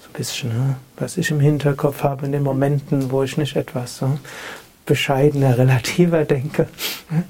So 0.00 0.08
ein 0.08 0.12
bisschen, 0.12 0.52
hm? 0.52 0.74
was 0.96 1.16
ich 1.16 1.30
im 1.30 1.40
Hinterkopf 1.40 2.02
habe 2.02 2.26
in 2.26 2.32
den 2.32 2.42
Momenten, 2.42 3.10
wo 3.10 3.22
ich 3.22 3.36
nicht 3.38 3.56
etwas 3.56 3.98
so 3.98 4.18
bescheidener, 4.84 5.56
relativer 5.58 6.24
denke. 6.24 6.68
Hm? 7.08 7.24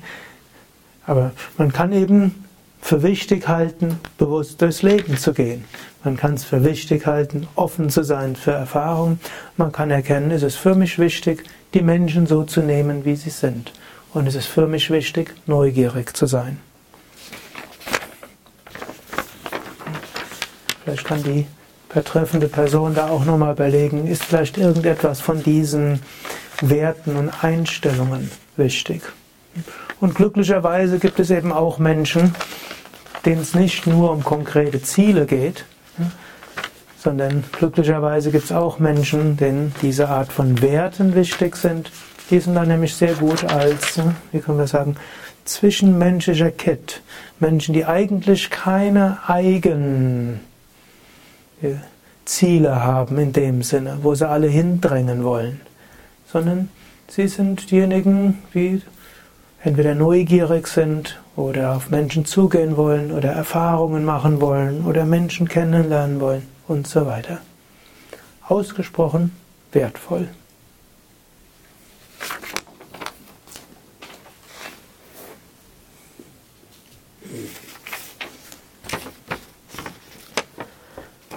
Aber 1.06 1.30
man 1.56 1.72
kann 1.72 1.92
eben 1.92 2.45
für 2.86 3.02
wichtig 3.02 3.48
halten, 3.48 3.98
bewusst 4.16 4.62
durchs 4.62 4.82
Leben 4.82 5.16
zu 5.16 5.32
gehen. 5.34 5.64
Man 6.04 6.16
kann 6.16 6.34
es 6.34 6.44
für 6.44 6.62
wichtig 6.62 7.04
halten, 7.04 7.48
offen 7.56 7.90
zu 7.90 8.04
sein 8.04 8.36
für 8.36 8.52
Erfahrung. 8.52 9.18
Man 9.56 9.72
kann 9.72 9.90
erkennen, 9.90 10.30
es 10.30 10.44
ist 10.44 10.54
für 10.54 10.76
mich 10.76 10.96
wichtig, 11.00 11.42
die 11.74 11.82
Menschen 11.82 12.28
so 12.28 12.44
zu 12.44 12.60
nehmen, 12.60 13.04
wie 13.04 13.16
sie 13.16 13.30
sind. 13.30 13.72
Und 14.14 14.28
es 14.28 14.36
ist 14.36 14.46
für 14.46 14.68
mich 14.68 14.88
wichtig, 14.92 15.34
neugierig 15.46 16.16
zu 16.16 16.26
sein. 16.26 16.60
Vielleicht 20.84 21.04
kann 21.04 21.24
die 21.24 21.46
betreffende 21.92 22.46
Person 22.46 22.94
da 22.94 23.08
auch 23.08 23.24
nochmal 23.24 23.54
überlegen, 23.54 24.06
ist 24.06 24.22
vielleicht 24.22 24.58
irgendetwas 24.58 25.20
von 25.20 25.42
diesen 25.42 26.02
Werten 26.60 27.16
und 27.16 27.42
Einstellungen 27.42 28.30
wichtig. 28.56 29.02
Und 29.98 30.14
glücklicherweise 30.14 31.00
gibt 31.00 31.18
es 31.18 31.30
eben 31.30 31.52
auch 31.52 31.78
Menschen, 31.78 32.32
denen 33.26 33.42
es 33.42 33.54
nicht 33.54 33.86
nur 33.86 34.12
um 34.12 34.24
konkrete 34.24 34.80
Ziele 34.80 35.26
geht, 35.26 35.64
sondern 36.98 37.44
glücklicherweise 37.52 38.30
gibt 38.30 38.44
es 38.44 38.52
auch 38.52 38.78
Menschen, 38.78 39.36
denen 39.36 39.74
diese 39.82 40.08
Art 40.08 40.32
von 40.32 40.62
Werten 40.62 41.14
wichtig 41.14 41.56
sind. 41.56 41.90
Die 42.30 42.40
sind 42.40 42.54
dann 42.54 42.68
nämlich 42.68 42.94
sehr 42.94 43.14
gut 43.14 43.44
als, 43.44 44.00
wie 44.32 44.38
können 44.38 44.58
wir 44.58 44.66
sagen, 44.66 44.96
zwischenmenschlicher 45.44 46.50
Kit. 46.50 47.02
Menschen, 47.38 47.74
die 47.74 47.84
eigentlich 47.84 48.50
keine 48.50 49.18
eigenen 49.26 50.40
Ziele 52.24 52.82
haben 52.82 53.18
in 53.18 53.32
dem 53.32 53.62
Sinne, 53.62 53.98
wo 54.02 54.14
sie 54.14 54.28
alle 54.28 54.48
hindrängen 54.48 55.24
wollen, 55.24 55.60
sondern 56.30 56.68
sie 57.08 57.28
sind 57.28 57.70
diejenigen, 57.70 58.42
die 58.52 58.82
entweder 59.66 59.96
neugierig 59.96 60.68
sind 60.68 61.20
oder 61.34 61.74
auf 61.74 61.90
Menschen 61.90 62.24
zugehen 62.24 62.76
wollen 62.76 63.10
oder 63.10 63.32
Erfahrungen 63.32 64.04
machen 64.04 64.40
wollen 64.40 64.84
oder 64.86 65.04
Menschen 65.04 65.48
kennenlernen 65.48 66.20
wollen 66.20 66.46
und 66.68 66.86
so 66.86 67.04
weiter. 67.04 67.40
Ausgesprochen 68.46 69.32
wertvoll. 69.72 70.28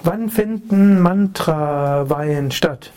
Wann 0.04 0.30
finden 0.30 1.00
Mantra-Weihen 1.00 2.52
statt? 2.52 2.92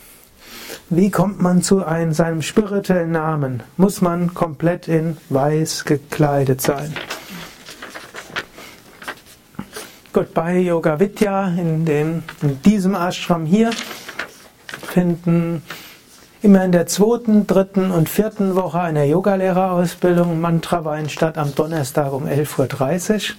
Wie 0.95 1.09
kommt 1.09 1.41
man 1.41 1.63
zu 1.63 1.83
einem, 1.83 2.13
seinem 2.13 2.43
spirituellen 2.43 3.09
Namen? 3.09 3.63
Muss 3.77 4.01
man 4.01 4.35
komplett 4.35 4.87
in 4.87 5.17
weiß 5.29 5.85
gekleidet 5.85 6.61
sein? 6.61 6.93
Gut, 10.13 10.35
bei 10.35 10.59
Yoga 10.59 10.99
Vidya, 10.99 11.47
in, 11.47 11.85
dem, 11.85 12.21
in 12.43 12.61
diesem 12.61 12.93
Ashram 12.93 13.47
hier, 13.47 13.71
finden 14.87 15.63
immer 16.43 16.63
in 16.63 16.71
der 16.71 16.85
zweiten, 16.85 17.47
dritten 17.47 17.89
und 17.89 18.07
vierten 18.07 18.53
Woche 18.53 18.81
einer 18.81 19.05
Yogalehrerausbildung 19.05 20.39
Mantra-Wein 20.39 21.09
statt 21.09 21.39
am 21.39 21.55
Donnerstag 21.55 22.13
um 22.13 22.27
11.30 22.27 23.31
Uhr. 23.31 23.35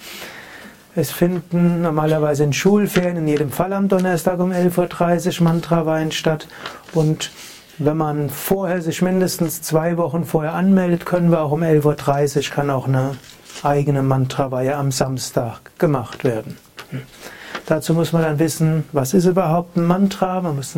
Es 0.97 1.11
finden 1.11 1.83
normalerweise 1.83 2.45
in 2.45 2.53
Schulferien 2.53 3.17
in 3.17 3.27
jedem 3.27 3.51
Fall 3.51 3.73
am 3.73 3.89
Donnerstag 3.89 4.39
um 4.39 4.53
11.30 4.53 5.41
Uhr 5.41 5.45
Mantrawein 5.45 6.13
statt. 6.13 6.47
Und 6.93 7.33
wenn 7.79 7.97
man 7.97 8.31
vorher 8.31 8.81
sich 8.81 9.03
mindestens 9.03 9.61
zwei 9.61 9.97
Wochen 9.97 10.25
vorher 10.25 10.55
anmeldet, 10.55 11.05
können 11.05 11.33
wir 11.33 11.41
auch 11.41 11.51
um 11.51 11.63
11.30 11.63 12.37
Uhr 12.37 12.55
kann 12.55 12.71
auch 12.71 12.87
eine 12.87 13.17
eigene 13.65 14.05
Mantraweihe 14.05 14.77
am 14.77 14.93
Samstag 14.93 15.77
gemacht 15.79 16.23
werden. 16.23 16.59
Dazu 17.67 17.93
muss 17.95 18.13
man 18.13 18.23
dann 18.23 18.39
wissen, 18.39 18.85
was 18.93 19.15
ist 19.15 19.25
überhaupt 19.25 19.77
ein 19.77 19.87
Mantra? 19.87 20.41
Man 20.43 20.55
muss 20.55 20.77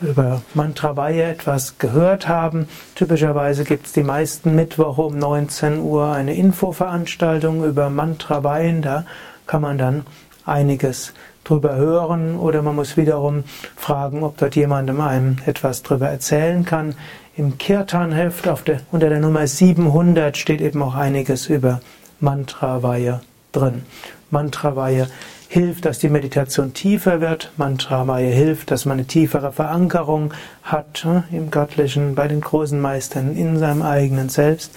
über 0.00 0.42
Mantraweihe 0.54 1.24
etwas 1.24 1.78
gehört 1.78 2.28
haben. 2.28 2.68
Typischerweise 2.94 3.64
gibt 3.64 3.86
es 3.86 3.92
die 3.92 4.02
meisten 4.02 4.54
Mittwoche 4.54 5.02
um 5.02 5.18
19 5.18 5.80
Uhr 5.80 6.12
eine 6.12 6.34
Infoveranstaltung 6.34 7.64
über 7.64 7.90
Mantraweihen. 7.90 8.82
Da 8.82 9.04
kann 9.46 9.62
man 9.62 9.78
dann 9.78 10.06
einiges 10.44 11.12
drüber 11.44 11.76
hören 11.76 12.36
oder 12.36 12.62
man 12.62 12.76
muss 12.76 12.96
wiederum 12.96 13.44
fragen, 13.76 14.22
ob 14.22 14.36
dort 14.36 14.56
jemandem 14.56 15.00
einem 15.00 15.36
etwas 15.46 15.82
drüber 15.82 16.08
erzählen 16.08 16.64
kann. 16.64 16.94
Im 17.36 17.56
Kirtan-Heft 17.56 18.48
unter 18.90 19.08
der 19.08 19.20
Nummer 19.20 19.46
700 19.46 20.36
steht 20.36 20.60
eben 20.60 20.82
auch 20.82 20.94
einiges 20.94 21.46
über 21.46 21.80
Mantraweihe 22.20 23.20
drin. 23.52 23.82
Mantraweihe 24.30 25.08
hilft, 25.48 25.86
dass 25.86 25.98
die 25.98 26.10
Meditation 26.10 26.74
tiefer 26.74 27.20
wird. 27.20 27.52
Mantra-Maya 27.56 28.30
hilft, 28.30 28.70
dass 28.70 28.84
man 28.84 28.98
eine 28.98 29.06
tiefere 29.06 29.52
Verankerung 29.52 30.34
hat 30.62 31.06
im 31.32 31.50
Göttlichen, 31.50 32.14
bei 32.14 32.28
den 32.28 32.40
großen 32.40 32.80
Meistern, 32.80 33.34
in 33.34 33.58
seinem 33.58 33.82
eigenen 33.82 34.28
Selbst. 34.28 34.72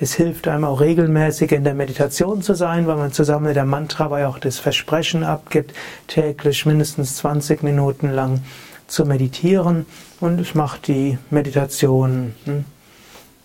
Es 0.00 0.14
hilft 0.14 0.48
einem 0.48 0.64
auch 0.64 0.80
regelmäßig 0.80 1.52
in 1.52 1.62
der 1.62 1.74
Meditation 1.74 2.42
zu 2.42 2.54
sein, 2.54 2.86
weil 2.86 2.96
man 2.96 3.12
zusammen 3.12 3.46
mit 3.46 3.56
der 3.56 3.64
Mantra 3.64 4.26
auch 4.26 4.38
das 4.38 4.58
Versprechen 4.58 5.22
abgibt, 5.22 5.72
täglich 6.08 6.66
mindestens 6.66 7.16
20 7.18 7.62
Minuten 7.62 8.10
lang 8.10 8.40
zu 8.86 9.04
meditieren 9.04 9.86
und 10.20 10.40
es 10.40 10.54
macht 10.54 10.88
die 10.88 11.18
Meditation 11.30 12.34
hm, 12.44 12.64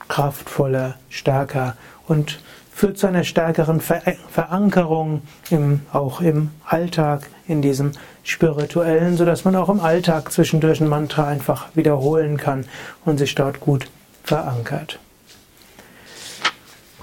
kraftvoller, 0.07 0.95
stärker 1.09 1.75
und 2.07 2.39
führt 2.79 2.97
zu 2.97 3.07
einer 3.07 3.25
stärkeren 3.25 3.81
Ver 3.81 4.01
Verankerung 4.31 5.21
im, 5.49 5.81
auch 5.91 6.21
im 6.21 6.51
Alltag, 6.65 7.27
in 7.45 7.61
diesem 7.61 7.91
spirituellen, 8.23 9.17
sodass 9.17 9.43
man 9.43 9.57
auch 9.57 9.67
im 9.67 9.81
Alltag 9.81 10.31
zwischendurch 10.31 10.79
ein 10.79 10.87
Mantra 10.87 11.27
einfach 11.27 11.67
wiederholen 11.75 12.37
kann 12.37 12.63
und 13.03 13.17
sich 13.17 13.35
dort 13.35 13.59
gut 13.59 13.87
verankert. 14.23 14.97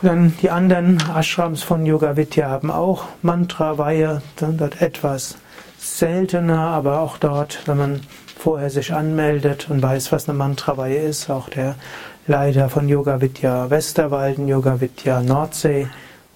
Dann 0.00 0.34
die 0.40 0.48
anderen 0.48 0.96
Ashrams 1.14 1.62
von 1.62 1.84
Yoga 1.84 2.16
Vidya 2.16 2.48
haben 2.48 2.70
auch 2.70 3.04
Mantra-Weihe, 3.20 4.22
dort 4.36 4.80
etwas 4.80 5.36
seltener, 5.76 6.70
aber 6.70 7.00
auch 7.00 7.18
dort, 7.18 7.60
wenn 7.66 7.76
man 7.76 8.00
vorher 8.46 8.70
sich 8.70 8.94
anmeldet 8.94 9.66
und 9.70 9.82
weiß, 9.82 10.12
was 10.12 10.28
eine 10.28 10.38
Mantra-Weihe 10.38 11.00
ist, 11.00 11.30
auch 11.30 11.48
der 11.48 11.74
Leiter 12.28 12.68
von 12.68 12.88
Yoga 12.88 13.20
Vidya 13.20 13.70
Westerwalden, 13.70 14.46
Yoga 14.46 14.80
Vidya 14.80 15.20
Nordsee 15.20 15.88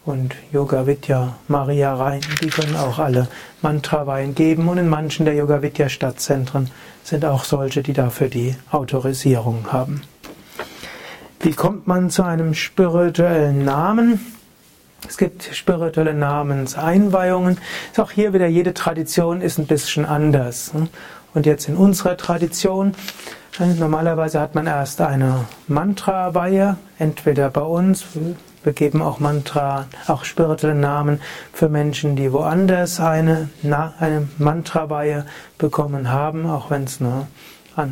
und 0.04 0.34
Yoga 0.50 0.88
Vidya 0.88 1.36
Maria 1.46 1.94
Rhein, 1.94 2.22
die 2.42 2.48
können 2.48 2.74
auch 2.74 2.98
alle 2.98 3.28
Mantra-Weihen 3.62 4.34
geben 4.34 4.66
und 4.66 4.78
in 4.78 4.88
manchen 4.88 5.24
der 5.24 5.34
Yoga 5.34 5.62
Vidya 5.62 5.88
Stadtzentren 5.88 6.72
sind 7.04 7.24
auch 7.24 7.44
solche, 7.44 7.80
die 7.80 7.92
dafür 7.92 8.26
die 8.26 8.56
Autorisierung 8.72 9.72
haben. 9.72 10.02
Wie 11.38 11.52
kommt 11.52 11.86
man 11.86 12.10
zu 12.10 12.24
einem 12.24 12.54
spirituellen 12.54 13.64
Namen? 13.64 14.18
Es 15.08 15.16
gibt 15.16 15.48
spirituelle 15.52 16.14
Namenseinweihungen. 16.14 17.58
Auch 17.96 18.10
hier 18.10 18.32
wieder 18.32 18.48
jede 18.48 18.74
Tradition 18.74 19.40
ist 19.40 19.58
ein 19.58 19.66
bisschen 19.66 20.04
anders. 20.04 20.72
Und 21.34 21.46
jetzt 21.46 21.68
in 21.68 21.76
unserer 21.76 22.16
Tradition, 22.16 22.94
normalerweise 23.58 24.40
hat 24.40 24.54
man 24.54 24.66
erst 24.66 25.00
eine 25.00 25.44
Mantra-Weihe, 25.68 26.76
entweder 26.98 27.50
bei 27.50 27.62
uns, 27.62 28.04
wir 28.62 28.72
geben 28.72 29.00
auch 29.00 29.20
Mantra, 29.20 29.86
auch 30.06 30.24
spirituelle 30.24 30.74
Namen 30.74 31.20
für 31.52 31.68
Menschen, 31.68 32.16
die 32.16 32.32
woanders 32.32 33.00
eine, 33.00 33.48
eine 33.62 34.28
Mantra-Weihe 34.38 35.24
bekommen 35.56 36.10
haben, 36.10 36.46
auch 36.46 36.70
wenn 36.70 36.84
es 36.84 37.00
eine 37.00 37.26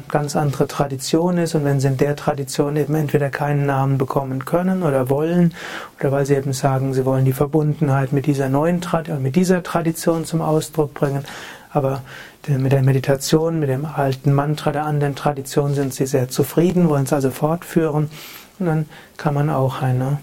ganz 0.08 0.36
andere 0.36 0.66
Tradition 0.66 1.38
ist 1.38 1.54
und 1.54 1.64
wenn 1.64 1.80
sie 1.80 1.88
in 1.88 1.96
der 1.96 2.16
Tradition 2.16 2.76
eben 2.76 2.94
entweder 2.94 3.30
keinen 3.30 3.64
Namen 3.64 3.96
bekommen 3.96 4.44
können 4.44 4.82
oder 4.82 5.08
wollen 5.08 5.54
oder 5.98 6.12
weil 6.12 6.26
sie 6.26 6.34
eben 6.34 6.52
sagen, 6.52 6.92
sie 6.92 7.04
wollen 7.04 7.24
die 7.24 7.32
Verbundenheit 7.32 8.12
mit 8.12 8.26
dieser 8.26 8.48
neuen 8.48 8.80
Tradition, 8.80 9.22
mit 9.22 9.36
dieser 9.36 9.62
Tradition 9.62 10.24
zum 10.24 10.42
Ausdruck 10.42 10.92
bringen, 10.92 11.24
aber 11.70 12.02
mit 12.56 12.72
der 12.72 12.82
Meditation, 12.82 13.60
mit 13.60 13.68
dem 13.68 13.84
alten 13.84 14.32
Mantra 14.32 14.72
der 14.72 14.86
anderen 14.86 15.14
Tradition 15.14 15.74
sind 15.74 15.92
sie 15.92 16.06
sehr 16.06 16.28
zufrieden, 16.28 16.88
wollen 16.88 17.04
es 17.04 17.12
also 17.12 17.30
fortführen 17.30 18.08
und 18.58 18.66
dann 18.66 18.86
kann 19.16 19.34
man 19.34 19.50
auch 19.50 19.82
eine 19.82 20.18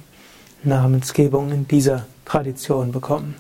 Namensgebung 0.63 1.51
in 1.51 1.68
dieser 1.68 2.06
Tradition 2.25 2.92
bekommen. 2.92 3.36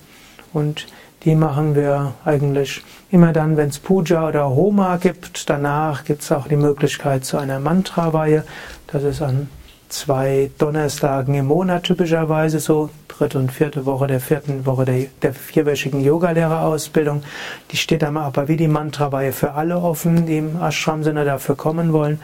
Und 0.53 0.87
die 1.23 1.35
machen 1.35 1.75
wir 1.75 2.13
eigentlich 2.23 2.83
immer 3.09 3.33
dann, 3.33 3.57
wenn 3.57 3.69
es 3.69 3.79
Puja 3.79 4.27
oder 4.27 4.49
Homa 4.49 4.97
gibt. 4.97 5.49
Danach 5.49 6.05
gibt 6.05 6.21
es 6.21 6.31
auch 6.31 6.47
die 6.47 6.55
Möglichkeit 6.55 7.25
zu 7.25 7.37
einer 7.37 7.59
Mantra-Weihe. 7.59 8.45
Das 8.87 9.03
ist 9.03 9.21
an 9.21 9.49
zwei 9.95 10.51
Donnerstagen 10.57 11.35
im 11.35 11.45
Monat 11.45 11.83
typischerweise 11.83 12.59
so, 12.59 12.89
dritte 13.07 13.39
und 13.39 13.51
vierte 13.51 13.85
Woche 13.85 14.07
der 14.07 14.19
vierten 14.19 14.65
Woche 14.65 14.85
der, 14.85 15.05
der 15.21 15.33
vierwöchigen 15.33 16.01
Yogalehrerausbildung. 16.01 17.23
Die 17.71 17.77
steht 17.77 18.01
die 18.03 18.67
Mantra-Weihe 18.67 19.31
für 19.31 19.53
alle 19.53 19.77
offen, 19.77 20.25
die 20.25 20.37
im 20.37 20.61
Ashram-Sinne 20.61 21.23
dafür 21.23 21.55
kommen 21.55 21.93
wollen. 21.93 22.19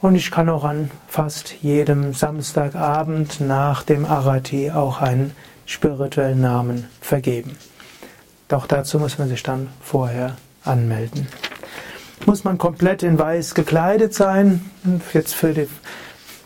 Und 0.00 0.14
ich 0.14 0.30
kann 0.30 0.48
auch 0.48 0.64
an 0.64 0.90
fast 1.08 1.54
jedem 1.62 2.12
Samstagabend 2.12 3.40
nach 3.40 3.82
dem 3.82 4.04
Arati 4.04 4.70
auch 4.70 5.00
einen 5.00 5.32
spirituellen 5.66 6.40
Namen 6.40 6.86
vergeben. 7.00 7.56
Doch 8.48 8.66
dazu 8.66 8.98
muss 8.98 9.18
man 9.18 9.28
sich 9.28 9.42
dann 9.42 9.68
vorher 9.80 10.36
anmelden. 10.64 11.26
Muss 12.26 12.44
man 12.44 12.58
komplett 12.58 13.02
in 13.02 13.18
weiß 13.18 13.54
gekleidet 13.54 14.14
sein? 14.14 14.70
Jetzt 15.12 15.34
für 15.34 15.52
die 15.52 15.68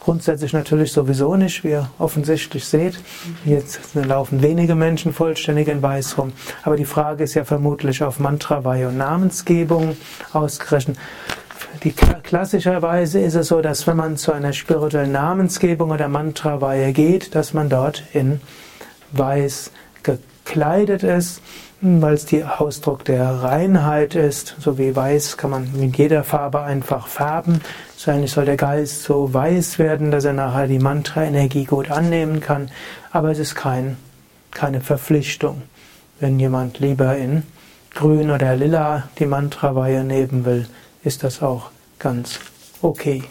grundsätzlich 0.02 0.52
natürlich 0.52 0.92
sowieso 0.92 1.36
nicht, 1.36 1.62
wie 1.62 1.70
ihr 1.70 1.88
offensichtlich 1.98 2.64
seht. 2.64 2.98
Jetzt 3.44 3.80
laufen 3.94 4.42
wenige 4.42 4.74
Menschen 4.74 5.12
vollständig 5.12 5.68
in 5.68 5.80
weiß 5.80 6.18
rum. 6.18 6.32
Aber 6.64 6.76
die 6.76 6.84
Frage 6.84 7.22
ist 7.24 7.34
ja 7.34 7.44
vermutlich 7.44 8.02
auf 8.02 8.18
Mantra-Weihe 8.18 8.88
und 8.88 8.96
Namensgebung 8.96 9.96
ausgerechnet. 10.32 10.96
Die, 11.84 11.92
klassischerweise 11.92 13.20
ist 13.20 13.34
es 13.34 13.48
so, 13.48 13.60
dass 13.60 13.86
wenn 13.86 13.96
man 13.96 14.16
zu 14.16 14.32
einer 14.32 14.52
spirituellen 14.52 15.12
Namensgebung 15.12 15.90
oder 15.90 16.08
Mantra-Weihe 16.08 16.92
geht, 16.92 17.34
dass 17.34 17.54
man 17.54 17.68
dort 17.68 18.02
in 18.12 18.40
weiß 19.12 19.70
gekleidet 20.02 21.04
ist 21.04 21.40
weil 21.82 22.14
es 22.14 22.26
die 22.26 22.44
Ausdruck 22.44 23.04
der 23.04 23.42
Reinheit 23.42 24.14
ist. 24.14 24.54
So 24.60 24.78
wie 24.78 24.94
weiß 24.94 25.36
kann 25.36 25.50
man 25.50 25.72
mit 25.74 25.98
jeder 25.98 26.22
Farbe 26.22 26.62
einfach 26.62 27.08
färben. 27.08 27.60
So 27.96 28.12
eigentlich 28.12 28.30
soll 28.30 28.44
der 28.44 28.56
Geist 28.56 29.02
so 29.02 29.34
weiß 29.34 29.80
werden, 29.80 30.12
dass 30.12 30.24
er 30.24 30.32
nachher 30.32 30.68
die 30.68 30.78
Mantra-Energie 30.78 31.64
gut 31.64 31.90
annehmen 31.90 32.40
kann. 32.40 32.70
Aber 33.10 33.32
es 33.32 33.40
ist 33.40 33.56
kein, 33.56 33.96
keine 34.52 34.80
Verpflichtung. 34.80 35.62
Wenn 36.20 36.38
jemand 36.38 36.78
lieber 36.78 37.16
in 37.16 37.42
Grün 37.94 38.30
oder 38.30 38.54
Lila 38.54 39.08
die 39.18 39.26
Mantra-Weihe 39.26 40.04
nehmen 40.04 40.44
will, 40.44 40.68
ist 41.02 41.24
das 41.24 41.42
auch 41.42 41.70
ganz 41.98 42.38
okay. 42.80 43.24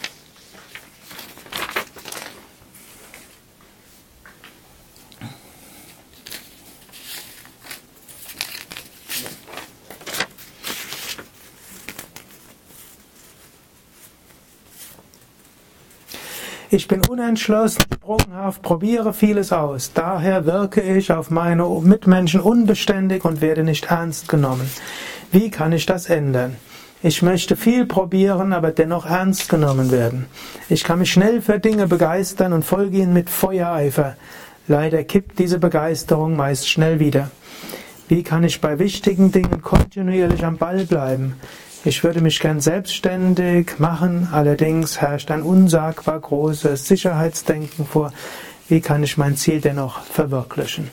Ich 16.74 16.88
bin 16.88 17.02
unentschlossen, 17.10 17.82
sprunghaft, 17.94 18.62
probiere 18.62 19.14
vieles 19.14 19.52
aus. 19.52 19.92
Daher 19.94 20.46
wirke 20.46 20.80
ich 20.80 21.12
auf 21.12 21.30
meine 21.30 21.68
Mitmenschen 21.68 22.40
unbeständig 22.40 23.26
und 23.26 23.42
werde 23.42 23.66
nicht 23.66 23.92
ernst 23.92 24.30
genommen. 24.30 24.72
Wie 25.34 25.52
kann 25.52 25.74
ich 25.74 25.86
das 25.86 26.06
ändern? 26.06 26.56
Ich 27.04 27.22
möchte 27.22 27.58
viel 27.58 27.86
probieren, 27.86 28.54
aber 28.54 28.72
dennoch 28.72 29.06
ernst 29.06 29.50
genommen 29.50 29.92
werden. 29.92 30.28
Ich 30.70 30.86
kann 30.86 31.00
mich 31.00 31.12
schnell 31.12 31.42
für 31.42 31.60
Dinge 31.60 31.88
begeistern 31.88 32.54
und 32.54 32.64
folge 32.64 33.00
ihnen 33.00 33.12
mit 33.12 33.30
Feuereifer. 33.30 34.16
Leider 34.70 35.04
kippt 35.04 35.40
diese 35.40 35.60
Begeisterung 35.60 36.38
meist 36.38 36.70
schnell 36.70 37.02
wieder. 37.02 37.32
Wie 38.08 38.24
kann 38.24 38.46
ich 38.46 38.62
bei 38.62 38.80
wichtigen 38.80 39.34
Dingen 39.34 39.62
kontinuierlich 39.62 40.46
am 40.46 40.56
Ball 40.56 40.86
bleiben? 40.86 41.36
Ich 41.84 42.04
würde 42.04 42.22
mich 42.22 42.40
gern 42.40 42.62
selbstständig 42.62 43.80
machen, 43.80 44.30
allerdings 44.32 45.02
herrscht 45.02 45.32
ein 45.32 45.42
unsagbar 45.42 46.20
großes 46.20 46.86
Sicherheitsdenken 46.86 47.88
vor. 47.88 48.14
Wie 48.70 48.82
kann 48.82 49.02
ich 49.02 49.18
mein 49.18 49.36
Ziel 49.36 49.62
dennoch 49.62 50.04
verwirklichen? 50.04 50.92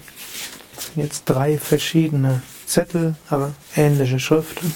Jetzt 0.97 1.25
drei 1.27 1.59
verschiedene 1.59 2.41
Zettel, 2.65 3.17
aber 3.29 3.53
ähnliche 3.77 4.19
Schriften. 4.19 4.75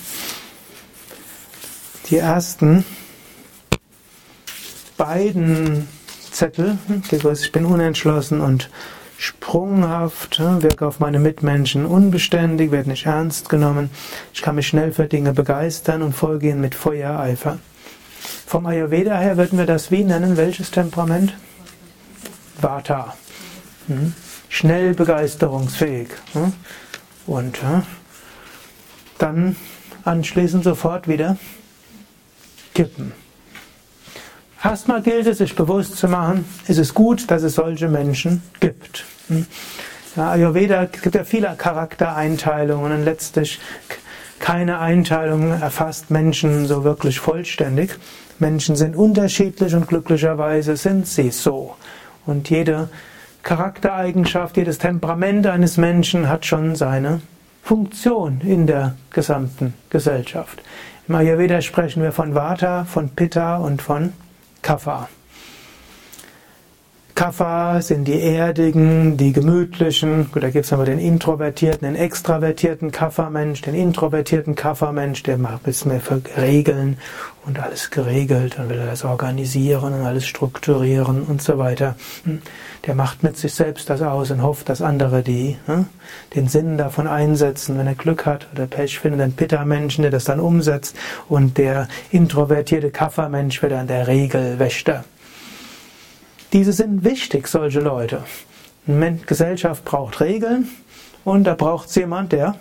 Die 2.11 2.19
ersten 2.19 2.85
beiden 4.99 5.89
Zettel, 6.31 6.77
ich 7.11 7.53
bin 7.53 7.65
unentschlossen 7.65 8.43
und 8.43 8.69
sprunghaft, 9.23 10.41
wirke 10.41 10.85
auf 10.85 10.99
meine 10.99 11.21
Mitmenschen 11.21 11.87
unbeständig, 11.87 12.73
werde 12.73 12.91
nicht 12.91 13.07
ernst 13.07 13.49
genommen. 13.49 13.89
Ich 14.35 14.43
kann 14.43 14.57
mich 14.57 14.67
schnell 14.67 14.93
für 14.93 15.07
Dinge 15.07 15.33
begeistern 15.33 16.03
und 16.03 16.13
folge 16.13 16.49
ihnen 16.49 16.61
mit 16.61 16.75
Feuereifer. 16.75 17.59
Vom 18.47 18.67
Ayurveda 18.67 19.17
her 19.17 19.37
würden 19.37 19.59
wir 19.59 19.67
das 19.67 19.93
wie 19.93 20.03
nennen? 20.03 20.37
Welches 20.37 20.73
Temperament? 20.73 21.35
Vata. 22.61 23.17
Hm? 23.87 24.13
Schnell 24.49 24.93
begeisterungsfähig. 24.95 26.09
Hm? 26.33 26.53
Und 27.29 27.61
dann 29.19 29.55
anschließend 30.05 30.65
sofort 30.65 31.07
wieder 31.07 31.37
kippen. 32.75 33.13
Erstmal 34.65 35.01
gilt 35.01 35.29
es, 35.29 35.39
sich 35.39 35.55
bewusst 35.55 35.97
zu 35.97 36.09
machen, 36.09 36.45
ist 36.67 36.79
es 36.79 36.93
gut, 36.93 37.31
dass 37.31 37.45
es 37.45 37.55
solche 37.55 37.89
Menschen 37.89 38.43
gibt. 38.59 39.05
Ja, 40.17 40.31
Ayurveda 40.33 40.85
gibt 40.85 41.15
ja 41.15 41.25
viele 41.25 41.55
Charaktereinteilungen 41.57 42.93
und 42.93 43.05
letztlich 43.05 43.59
keine 44.39 44.81
Einteilung 44.81 45.53
erfasst 45.53 46.11
Menschen 46.11 46.67
so 46.67 46.85
wirklich 46.85 47.21
vollständig. 47.21 47.97
Menschen 48.39 48.77
sind 48.77 48.97
unterschiedlich 48.97 49.75
und 49.75 49.87
glücklicherweise 49.87 50.77
sind 50.77 51.07
sie 51.07 51.31
so. 51.31 51.77
Und 52.27 52.51
jede 52.51 52.89
Charaktereigenschaft, 53.43 54.57
jedes 54.57 54.79
Temperament 54.79 55.47
eines 55.47 55.77
Menschen 55.77 56.29
hat 56.29 56.45
schon 56.45 56.77
seine 56.77 57.21
Funktion 57.63 58.41
in 58.41 58.67
der 58.67 58.97
gesamten 59.11 59.75
Gesellschaft. 59.91 60.61
Im 61.09 61.15
Ayurveda 61.15 61.61
sprechen 61.63 62.03
wir 62.03 62.13
von 62.13 62.35
Vata, 62.35 62.85
von 62.85 63.11
Pitta 63.11 63.57
und 63.57 63.81
von 63.81 64.13
Kapha. 64.61 65.09
Kapha 67.15 67.83
sind 67.83 68.07
die 68.09 68.21
erdigen, 68.21 69.19
die 69.19 69.33
gemütlichen. 69.33 70.31
Gut, 70.33 70.43
da 70.43 70.51
gibt 70.51 70.65
es 70.65 70.73
aber 70.73 70.87
den 70.87 70.99
introvertierten, 70.99 71.87
den 71.87 71.95
extravertierten 71.95 72.91
Kapha-Mensch, 72.91 73.61
den 73.61 73.75
introvertierten 73.75 74.55
Kapha-Mensch, 74.55 75.23
der 75.23 75.37
macht 75.37 75.63
bis 75.65 75.85
mehr 75.85 76.01
für 76.01 76.23
Regeln 76.37 76.97
und 77.45 77.59
alles 77.59 77.91
geregelt, 77.91 78.55
dann 78.57 78.71
will 78.71 78.79
das 78.79 79.05
organisieren 79.05 79.93
und 79.93 80.07
alles 80.07 80.27
strukturieren 80.27 81.23
und 81.23 81.43
so 81.43 81.59
weiter. 81.59 81.97
Hm. 82.25 82.41
Der 82.87 82.95
macht 82.95 83.23
mit 83.23 83.37
sich 83.37 83.53
selbst 83.55 83.91
das 83.91 84.01
aus 84.01 84.31
und 84.31 84.43
hofft, 84.43 84.69
dass 84.69 84.81
andere 84.81 85.23
die 85.23 85.59
hm, 85.67 85.87
den 86.35 86.49
Sinn 86.49 86.79
davon 86.79 87.07
einsetzen. 87.07 87.79
Wenn 87.79 87.87
er 87.87 87.95
Glück 87.95 88.25
hat 88.25 88.49
oder 88.55 88.67
Pech 88.67 88.99
findet, 88.99 89.21
einen 89.21 89.35
Pitta-Menschen, 89.35 90.03
der 90.03 90.11
das 90.11 90.25
dann 90.25 90.41
umsetzt 90.41 90.97
und 91.29 91.59
der 91.59 91.89
introvertierte 92.11 92.91
Kapha-Mensch 92.91 93.61
wird 93.63 93.73
dann 93.73 93.87
der 93.87 94.09
Regelwächter. 94.09 95.05
Diese 96.53 96.73
sind 96.73 97.03
wichtig, 97.03 97.49
solche 97.49 97.81
Leute. 97.81 98.25
Eine 98.87 99.17
Gesellschaft 99.27 99.85
braucht 99.85 100.21
Regeln 100.21 100.69
und 101.25 101.45
da 101.45 101.55
braucht 101.55 101.89
es 101.89 101.95
jemand, 101.95 102.33
der 102.33 102.57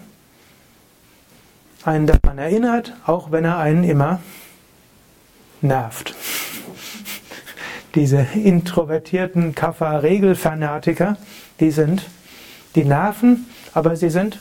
einen 1.84 2.08
daran 2.08 2.38
erinnert, 2.38 2.94
auch 3.06 3.32
wenn 3.32 3.44
er 3.44 3.58
einen 3.58 3.84
immer 3.84 4.22
nervt. 5.62 6.16
Diese 7.96 8.26
introvertierten 8.34 9.56
Kaffer-Regelfanatiker, 9.56 11.18
die 11.60 11.72
sind, 11.72 12.06
die 12.76 12.86
nerven, 12.86 13.48
aber 13.74 13.98
sie 13.98 14.10
sind 14.10 14.40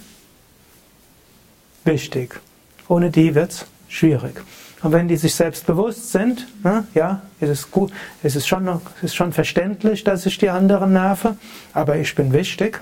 wichtig. 1.85 2.40
Ohne 2.87 3.11
die 3.11 3.35
wird 3.35 3.50
es 3.50 3.66
schwierig. 3.88 4.42
Und 4.82 4.92
wenn 4.92 5.08
die 5.08 5.16
sich 5.16 5.34
selbst 5.34 5.66
bewusst 5.66 6.10
sind, 6.10 6.46
na, 6.62 6.84
ja, 6.94 7.22
ist 7.40 7.50
es 7.50 7.70
gut, 7.70 7.92
ist 8.22 8.37
es 8.37 8.46
schon, 8.46 8.66
ist 8.68 8.80
es 9.02 9.14
schon 9.14 9.32
verständlich, 9.32 10.04
dass 10.04 10.25
ich 10.25 10.38
die 10.38 10.49
anderen 10.49 10.92
nerve, 10.92 11.37
aber 11.75 11.96
ich 11.96 12.14
bin 12.14 12.32
wichtig, 12.32 12.80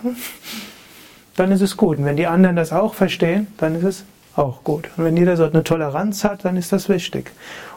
dann 1.34 1.50
ist 1.50 1.60
es 1.60 1.76
gut. 1.76 1.98
Und 1.98 2.04
wenn 2.04 2.16
die 2.16 2.26
anderen 2.26 2.56
das 2.56 2.72
auch 2.72 2.94
verstehen, 2.94 3.48
dann 3.56 3.74
ist 3.74 3.84
es 3.84 4.04
auch 4.36 4.62
gut. 4.62 4.88
Und 4.96 5.04
wenn 5.04 5.16
jeder 5.16 5.36
so 5.36 5.44
eine 5.44 5.64
Toleranz 5.64 6.22
hat, 6.22 6.44
dann 6.44 6.56
ist 6.56 6.72
das 6.72 6.88
wichtig. 6.88 7.32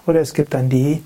Oder 0.06 0.22
es 0.22 0.34
gibt 0.34 0.54
dann 0.54 0.70
die, 0.70 1.02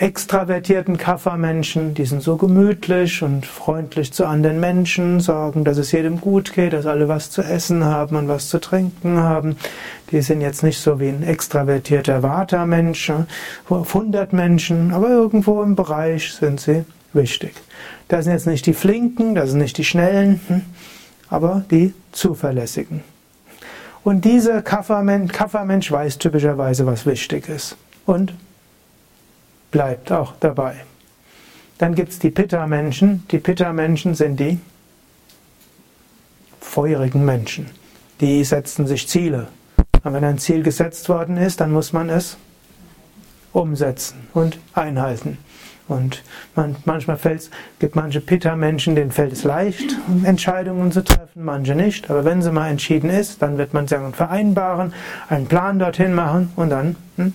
extravertierten 0.00 0.96
Kaffermenschen, 0.96 1.92
die 1.92 2.04
sind 2.04 2.22
so 2.22 2.36
gemütlich 2.36 3.20
und 3.22 3.44
freundlich 3.44 4.12
zu 4.12 4.26
anderen 4.26 4.60
Menschen, 4.60 5.18
sorgen, 5.18 5.64
dass 5.64 5.76
es 5.76 5.90
jedem 5.90 6.20
gut 6.20 6.52
geht, 6.52 6.72
dass 6.72 6.86
alle 6.86 7.08
was 7.08 7.32
zu 7.32 7.42
essen 7.42 7.84
haben 7.84 8.14
und 8.14 8.28
was 8.28 8.48
zu 8.48 8.60
trinken 8.60 9.18
haben. 9.18 9.56
Die 10.12 10.22
sind 10.22 10.40
jetzt 10.40 10.62
nicht 10.62 10.78
so 10.78 11.00
wie 11.00 11.08
ein 11.08 11.24
extravertierter 11.24 12.22
Vata-Mensch 12.22 13.12
auf 13.68 13.96
100 13.96 14.32
Menschen, 14.32 14.92
aber 14.92 15.08
irgendwo 15.08 15.62
im 15.64 15.74
Bereich 15.74 16.32
sind 16.32 16.60
sie 16.60 16.84
wichtig. 17.12 17.54
Das 18.06 18.24
sind 18.24 18.34
jetzt 18.34 18.46
nicht 18.46 18.66
die 18.66 18.74
Flinken, 18.74 19.34
das 19.34 19.50
sind 19.50 19.58
nicht 19.58 19.78
die 19.78 19.84
Schnellen, 19.84 20.40
hm, 20.46 20.62
aber 21.28 21.64
die 21.72 21.92
Zuverlässigen. 22.12 23.02
Und 24.04 24.24
dieser 24.24 24.62
Kaffermensch 24.62 25.90
weiß 25.90 26.18
typischerweise, 26.18 26.86
was 26.86 27.04
wichtig 27.04 27.48
ist. 27.48 27.76
Und 28.06 28.32
bleibt 29.70 30.12
auch 30.12 30.34
dabei. 30.40 30.76
Dann 31.78 31.94
gibt 31.94 32.10
es 32.10 32.18
die 32.18 32.30
Pitta-Menschen. 32.30 33.24
Die 33.30 33.38
Pitta-Menschen 33.38 34.14
sind 34.14 34.40
die 34.40 34.58
feurigen 36.60 37.24
Menschen. 37.24 37.70
Die 38.20 38.42
setzen 38.44 38.86
sich 38.86 39.08
Ziele. 39.08 39.48
Und 40.04 40.12
wenn 40.12 40.24
ein 40.24 40.38
Ziel 40.38 40.62
gesetzt 40.62 41.08
worden 41.08 41.36
ist, 41.36 41.60
dann 41.60 41.70
muss 41.70 41.92
man 41.92 42.08
es 42.08 42.36
umsetzen 43.52 44.28
und 44.34 44.58
einhalten. 44.74 45.38
Und 45.88 46.22
man, 46.54 46.76
manchmal 46.84 47.16
fällt's, 47.16 47.50
gibt 47.78 47.96
manche 47.96 48.20
Pitta-Menschen, 48.20 48.94
denen 48.94 49.10
fällt 49.10 49.32
es 49.32 49.42
leicht, 49.42 49.96
Entscheidungen 50.24 50.92
zu 50.92 51.02
treffen, 51.02 51.44
manche 51.44 51.74
nicht. 51.74 52.10
Aber 52.10 52.24
wenn 52.26 52.42
sie 52.42 52.52
mal 52.52 52.68
entschieden 52.68 53.08
ist, 53.08 53.40
dann 53.40 53.56
wird 53.56 53.72
man 53.72 53.88
sagen, 53.88 54.12
vereinbaren, 54.12 54.92
einen 55.28 55.46
Plan 55.46 55.78
dorthin 55.78 56.14
machen 56.14 56.52
und 56.56 56.70
dann 56.70 56.96
hm, 57.16 57.32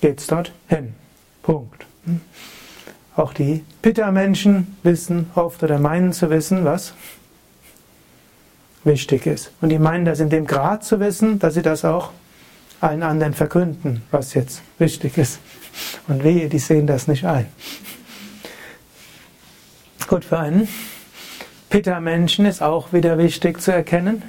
es 0.00 0.26
dort 0.28 0.52
hin. 0.68 0.94
Punkt. 1.50 1.84
Auch 3.16 3.32
die 3.32 3.64
Pitta-Menschen 3.82 4.76
wissen 4.84 5.30
oft 5.34 5.60
oder 5.64 5.80
meinen 5.80 6.12
zu 6.12 6.30
wissen, 6.30 6.64
was 6.64 6.94
wichtig 8.84 9.26
ist. 9.26 9.50
Und 9.60 9.70
die 9.70 9.80
meinen 9.80 10.04
das 10.04 10.20
in 10.20 10.30
dem 10.30 10.46
Grad 10.46 10.84
zu 10.84 11.00
wissen, 11.00 11.40
dass 11.40 11.54
sie 11.54 11.62
das 11.62 11.84
auch 11.84 12.10
allen 12.80 13.02
anderen 13.02 13.34
verkünden, 13.34 14.02
was 14.12 14.34
jetzt 14.34 14.62
wichtig 14.78 15.18
ist. 15.18 15.40
Und 16.06 16.22
wehe, 16.22 16.48
die 16.48 16.60
sehen 16.60 16.86
das 16.86 17.08
nicht 17.08 17.24
ein. 17.24 17.46
Gut, 20.06 20.24
für 20.24 20.38
einen 20.38 20.68
Pitta-Menschen 21.68 22.46
ist 22.46 22.62
auch 22.62 22.92
wieder 22.92 23.18
wichtig 23.18 23.60
zu 23.60 23.72
erkennen, 23.72 24.22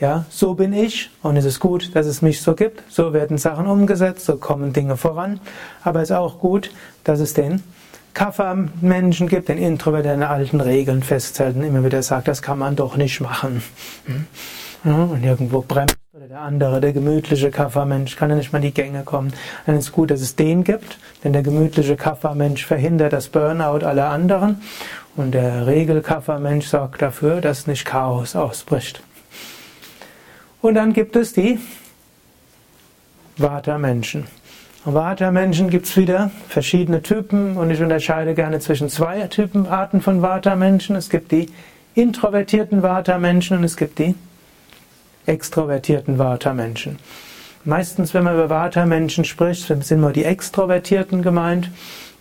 ja, 0.00 0.24
so 0.30 0.54
bin 0.54 0.72
ich 0.72 1.10
und 1.22 1.36
es 1.36 1.44
ist 1.44 1.58
gut, 1.60 1.94
dass 1.94 2.06
es 2.06 2.22
mich 2.22 2.40
so 2.40 2.54
gibt. 2.54 2.82
So 2.88 3.12
werden 3.12 3.36
Sachen 3.36 3.66
umgesetzt, 3.66 4.24
so 4.24 4.36
kommen 4.36 4.72
Dinge 4.72 4.96
voran. 4.96 5.40
Aber 5.82 6.02
es 6.02 6.10
ist 6.10 6.16
auch 6.16 6.38
gut, 6.38 6.70
dass 7.04 7.20
es 7.20 7.34
den 7.34 7.62
Kaffer-Menschen 8.14 9.28
gibt, 9.28 9.48
den 9.48 9.58
Introvert, 9.58 10.04
der 10.04 10.14
in 10.14 10.22
alten 10.22 10.60
Regeln 10.60 11.02
festhält 11.02 11.56
und 11.56 11.64
immer 11.64 11.84
wieder 11.84 12.02
sagt, 12.02 12.28
das 12.28 12.42
kann 12.42 12.58
man 12.58 12.76
doch 12.76 12.96
nicht 12.96 13.20
machen. 13.20 13.62
Hm? 14.06 14.26
Und 14.84 15.24
irgendwo 15.24 15.62
bremst 15.62 15.96
oder 16.16 16.28
der 16.28 16.40
andere, 16.40 16.80
der 16.80 16.92
gemütliche 16.92 17.50
Kaffermensch, 17.50 18.16
kann 18.16 18.30
ja 18.30 18.36
nicht 18.36 18.52
mal 18.52 18.58
in 18.58 18.66
die 18.66 18.74
Gänge 18.74 19.02
kommen. 19.02 19.32
Dann 19.66 19.76
ist 19.76 19.86
es 19.86 19.92
gut, 19.92 20.10
dass 20.10 20.20
es 20.20 20.36
den 20.36 20.64
gibt, 20.64 20.98
denn 21.22 21.32
der 21.32 21.42
gemütliche 21.42 21.96
Kaffermensch 21.96 22.64
verhindert 22.64 23.12
das 23.12 23.28
Burnout 23.28 23.84
aller 23.84 24.08
anderen 24.08 24.62
und 25.16 25.32
der 25.32 25.66
Regel-Kaffermensch 25.66 26.66
sorgt 26.66 27.02
dafür, 27.02 27.40
dass 27.40 27.66
nicht 27.66 27.84
Chaos 27.84 28.36
ausbricht. 28.36 29.02
Und 30.60 30.74
dann 30.74 30.92
gibt 30.92 31.14
es 31.14 31.32
die 31.32 31.58
Vata-Menschen. 33.36 34.26
Vata-Menschen 34.84 35.70
gibt 35.70 35.86
es 35.86 35.96
wieder 35.96 36.30
verschiedene 36.48 37.02
Typen 37.02 37.56
und 37.56 37.70
ich 37.70 37.80
unterscheide 37.80 38.34
gerne 38.34 38.58
zwischen 38.58 38.88
zwei 38.88 39.20
Typen, 39.28 39.66
Arten 39.66 40.00
von 40.00 40.22
Vata-Menschen. 40.22 40.96
Es 40.96 41.10
gibt 41.10 41.30
die 41.30 41.48
introvertierten 41.94 42.82
Vata-Menschen 42.82 43.58
und 43.58 43.64
es 43.64 43.76
gibt 43.76 43.98
die 43.98 44.14
extrovertierten 45.26 46.18
Vata-Menschen. 46.18 46.98
Meistens, 47.64 48.14
wenn 48.14 48.24
man 48.24 48.34
über 48.34 48.48
Vata-Menschen 48.48 49.24
spricht, 49.24 49.66
sind 49.66 50.00
nur 50.00 50.12
die 50.12 50.24
Extrovertierten 50.24 51.22
gemeint. 51.22 51.70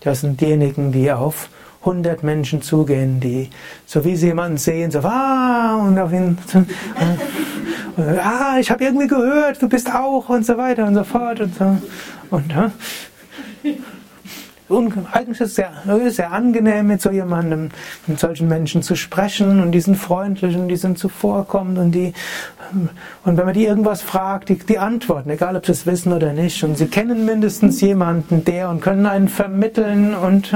Das 0.01 0.22
sind 0.22 0.41
diejenigen, 0.41 0.91
die 0.91 1.12
auf 1.12 1.50
100 1.82 2.22
Menschen 2.24 2.62
zugehen, 2.62 3.20
die, 3.20 3.50
so 3.86 4.03
wie 4.03 4.15
sie 4.15 4.27
jemanden 4.27 4.58
sehen, 4.58 4.91
so, 4.91 5.00
ah, 5.00 5.77
und 5.88 5.98
auf 5.98 6.12
ihn, 6.12 6.38
ah, 7.98 8.58
ich 8.60 8.72
habe 8.72 8.84
irgendwie 8.84 9.08
gehört, 9.08 9.62
du 9.62 9.70
bist 9.70 9.94
auch, 9.94 10.30
und 10.30 10.46
so 10.46 10.58
weiter 10.58 10.86
und 10.86 10.96
so 10.96 11.04
fort, 11.04 11.39
und 11.42 11.56
so. 11.56 11.77
Und, 12.30 12.54
und 14.70 14.98
eigentlich 15.13 15.39
ist 15.39 15.50
es 15.50 15.56
sehr, 15.56 15.72
sehr 16.12 16.32
angenehm, 16.32 16.88
mit 16.88 17.01
so 17.01 17.10
jemandem, 17.10 17.70
mit 18.06 18.20
solchen 18.20 18.48
Menschen 18.48 18.84
zu 18.84 18.96
sprechen 18.96 19.62
und 19.62 19.72
die 19.72 19.80
sind 19.80 19.96
freundlich 19.96 20.56
und 20.56 20.68
die 20.68 20.75
sind 20.75 21.00
zuvorkommend 21.00 21.77
und 21.77 21.92
die, 21.94 22.13
und 23.24 23.38
wenn 23.38 23.46
man 23.46 23.54
die 23.54 23.66
irgendwas 23.66 24.01
fragt, 24.01 24.50
die, 24.50 24.58
die 24.58 24.77
antworten, 24.77 25.30
egal 25.30 25.56
ob 25.56 25.66
sie 25.66 25.72
es 25.72 25.86
wissen 25.86 26.12
oder 26.12 26.34
nicht. 26.34 26.63
Und 26.63 26.77
sie 26.77 26.88
kennen 26.88 27.25
mindestens 27.25 27.80
jemanden, 27.80 28.44
der 28.44 28.70
und 28.70 28.82
können 28.82 29.06
einen 29.06 29.30
vermitteln 29.30 30.13
und 30.13 30.54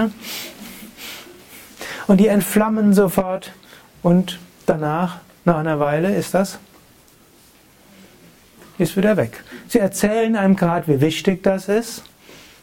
und 2.07 2.19
die 2.19 2.27
entflammen 2.27 2.93
sofort. 2.93 3.53
Und 4.03 4.39
danach, 4.65 5.19
nach 5.45 5.57
einer 5.57 5.79
Weile, 5.79 6.13
ist 6.13 6.33
das 6.33 6.59
ist 8.81 8.97
wieder 8.97 9.17
weg. 9.17 9.43
Sie 9.67 9.79
erzählen 9.79 10.35
einem 10.35 10.55
gerade, 10.55 10.87
wie 10.87 11.01
wichtig 11.01 11.43
das 11.43 11.69
ist 11.69 12.03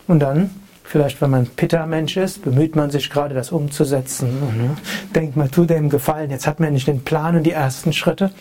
und 0.07 0.21
dann, 0.21 0.51
vielleicht 0.85 1.21
wenn 1.21 1.31
man 1.31 1.47
Pitta-Mensch 1.47 2.17
ist, 2.17 2.43
bemüht 2.43 2.77
man 2.77 2.91
sich 2.91 3.11
gerade, 3.11 3.35
das 3.35 3.53
umzusetzen. 3.53 4.41
Ne? 4.41 4.77
Denkt 5.15 5.37
man, 5.37 5.51
tu 5.51 5.65
dem 5.65 5.89
Gefallen, 5.89 6.31
jetzt 6.31 6.47
hat 6.47 6.61
man 6.61 6.73
nicht 6.73 6.89
den 6.89 7.05
Plan 7.05 7.37
und 7.37 7.45
die 7.45 7.53
ersten 7.53 7.93
Schritte. 7.93 8.33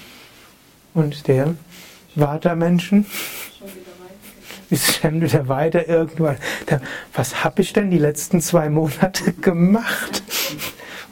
Und 0.94 1.28
der 1.28 1.54
Vata-Menschen 2.16 3.06
ist 4.70 5.00
schon 5.00 5.22
wieder 5.22 5.48
weiter 5.48 5.88
irgendwann. 5.88 6.38
Was 7.14 7.44
habe 7.44 7.62
ich 7.62 7.74
denn 7.74 7.92
die 7.92 8.00
letzten 8.00 8.42
zwei 8.42 8.70
Monate 8.70 9.34
gemacht? 9.42 10.24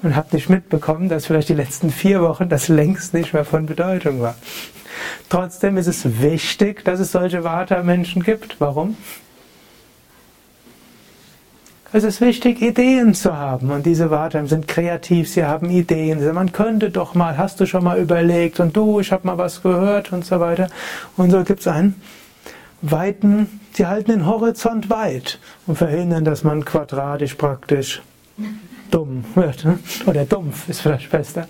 und 0.06 0.16
habe 0.16 0.36
nicht 0.36 0.50
mitbekommen, 0.50 1.10
dass 1.10 1.26
vielleicht 1.26 1.50
die 1.50 1.56
letzten 1.56 1.90
vier 1.90 2.22
Wochen 2.22 2.48
das 2.48 2.68
längst 2.68 3.14
nicht 3.14 3.34
mehr 3.34 3.44
von 3.44 3.66
Bedeutung 3.66 4.22
war. 4.22 4.36
Trotzdem 5.30 5.78
ist 5.78 5.88
es 5.88 6.22
wichtig, 6.22 6.84
dass 6.86 7.00
es 7.00 7.12
solche 7.12 7.44
Vata-Menschen 7.44 8.24
gibt. 8.24 8.60
Warum? 8.60 8.98
Es 11.94 12.04
ist 12.04 12.20
wichtig, 12.20 12.62
Ideen 12.62 13.14
zu 13.14 13.38
haben. 13.38 13.72
Und 13.72 13.86
diese 13.86 14.12
Vata 14.12 14.46
sind 14.48 14.68
kreativ, 14.68 15.30
sie 15.30 15.46
haben 15.46 15.70
Ideen. 15.70 16.34
Man 16.34 16.52
könnte 16.52 16.90
doch 16.90 17.16
mal, 17.16 17.38
hast 17.38 17.62
du 17.62 17.66
schon 17.66 17.86
mal 17.86 17.98
überlegt 18.00 18.60
und 18.60 18.76
du, 18.76 19.00
ich 19.00 19.14
habe 19.14 19.26
mal 19.26 19.38
was 19.38 19.64
gehört 19.64 20.12
und 20.12 20.26
so 20.26 20.42
weiter. 20.42 20.68
Und 21.16 21.32
so 21.32 21.44
gibt 21.44 21.62
es 21.62 21.68
einen 21.68 21.96
weiten, 22.82 23.62
sie 23.74 23.86
halten 23.86 24.12
den 24.12 24.26
Horizont 24.26 24.90
weit 24.90 25.40
und 25.68 25.78
verhindern, 25.78 26.26
dass 26.26 26.44
man 26.44 26.66
quadratisch 26.66 27.36
praktisch 27.36 28.02
dumm 28.92 29.24
wird. 29.36 29.64
Ne? 29.64 29.80
Oder 30.06 30.26
dumpf 30.26 30.68
ist 30.68 30.82
vielleicht 30.82 31.10
besser. 31.10 31.48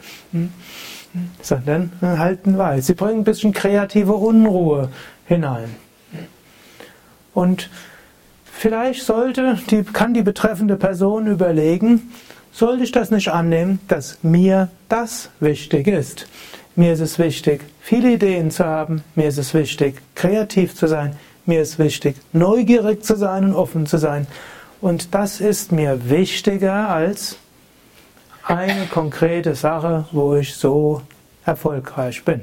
Sondern 1.41 1.91
halten 2.01 2.57
weit. 2.57 2.83
Sie 2.83 2.93
bringen 2.93 3.19
ein 3.19 3.23
bisschen 3.23 3.53
kreative 3.53 4.13
Unruhe 4.13 4.89
hinein. 5.25 5.75
Und 7.33 7.69
vielleicht 8.45 9.03
sollte, 9.03 9.57
die, 9.69 9.83
kann 9.83 10.13
die 10.13 10.23
betreffende 10.23 10.77
Person 10.77 11.27
überlegen, 11.27 12.13
sollte 12.51 12.83
ich 12.83 12.91
das 12.91 13.11
nicht 13.11 13.27
annehmen, 13.27 13.79
dass 13.87 14.19
mir 14.23 14.69
das 14.87 15.29
wichtig 15.39 15.87
ist. 15.87 16.27
Mir 16.77 16.93
ist 16.93 17.01
es 17.01 17.19
wichtig, 17.19 17.61
viele 17.81 18.13
Ideen 18.13 18.51
zu 18.51 18.65
haben. 18.65 19.03
Mir 19.15 19.27
ist 19.27 19.37
es 19.37 19.53
wichtig, 19.53 20.01
kreativ 20.15 20.75
zu 20.75 20.87
sein. 20.87 21.15
Mir 21.45 21.61
ist 21.61 21.77
wichtig, 21.77 22.15
neugierig 22.33 23.03
zu 23.03 23.15
sein 23.15 23.45
und 23.45 23.53
offen 23.53 23.85
zu 23.85 23.97
sein. 23.97 24.25
Und 24.81 25.13
das 25.13 25.41
ist 25.41 25.71
mir 25.71 26.09
wichtiger 26.09 26.89
als 26.89 27.37
eine 28.45 28.85
konkrete 28.85 29.55
Sache, 29.55 30.05
wo 30.11 30.35
ich 30.35 30.55
so 30.55 31.01
erfolgreich 31.45 32.23
bin. 32.23 32.41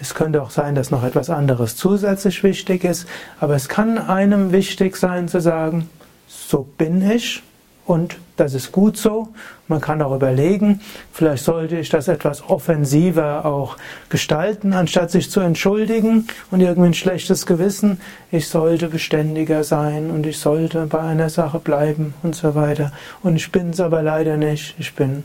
Es 0.00 0.14
könnte 0.14 0.42
auch 0.42 0.50
sein, 0.50 0.74
dass 0.74 0.90
noch 0.90 1.04
etwas 1.04 1.30
anderes 1.30 1.76
zusätzlich 1.76 2.42
wichtig 2.42 2.84
ist, 2.84 3.08
aber 3.40 3.54
es 3.54 3.68
kann 3.68 3.96
einem 3.96 4.52
wichtig 4.52 4.96
sein 4.96 5.28
zu 5.28 5.40
sagen, 5.40 5.88
so 6.28 6.62
bin 6.76 7.08
ich 7.10 7.42
und 7.86 8.16
das 8.36 8.52
ist 8.52 8.72
gut 8.72 8.96
so. 8.96 9.28
Man 9.68 9.80
kann 9.80 10.02
auch 10.02 10.14
überlegen, 10.14 10.80
vielleicht 11.12 11.44
sollte 11.44 11.78
ich 11.78 11.88
das 11.88 12.08
etwas 12.08 12.42
offensiver 12.48 13.44
auch 13.44 13.76
gestalten, 14.08 14.72
anstatt 14.72 15.10
sich 15.10 15.30
zu 15.30 15.40
entschuldigen 15.40 16.26
und 16.50 16.60
irgendwie 16.60 16.88
ein 16.88 16.94
schlechtes 16.94 17.46
Gewissen. 17.46 18.00
Ich 18.30 18.48
sollte 18.48 18.88
beständiger 18.88 19.64
sein 19.64 20.10
und 20.10 20.26
ich 20.26 20.38
sollte 20.38 20.86
bei 20.86 21.00
einer 21.00 21.30
Sache 21.30 21.60
bleiben 21.60 22.14
und 22.22 22.34
so 22.34 22.54
weiter. 22.54 22.92
Und 23.22 23.36
ich 23.36 23.50
bin 23.52 23.70
es 23.70 23.80
aber 23.80 24.02
leider 24.02 24.36
nicht. 24.36 24.74
Ich 24.78 24.94
bin 24.94 25.22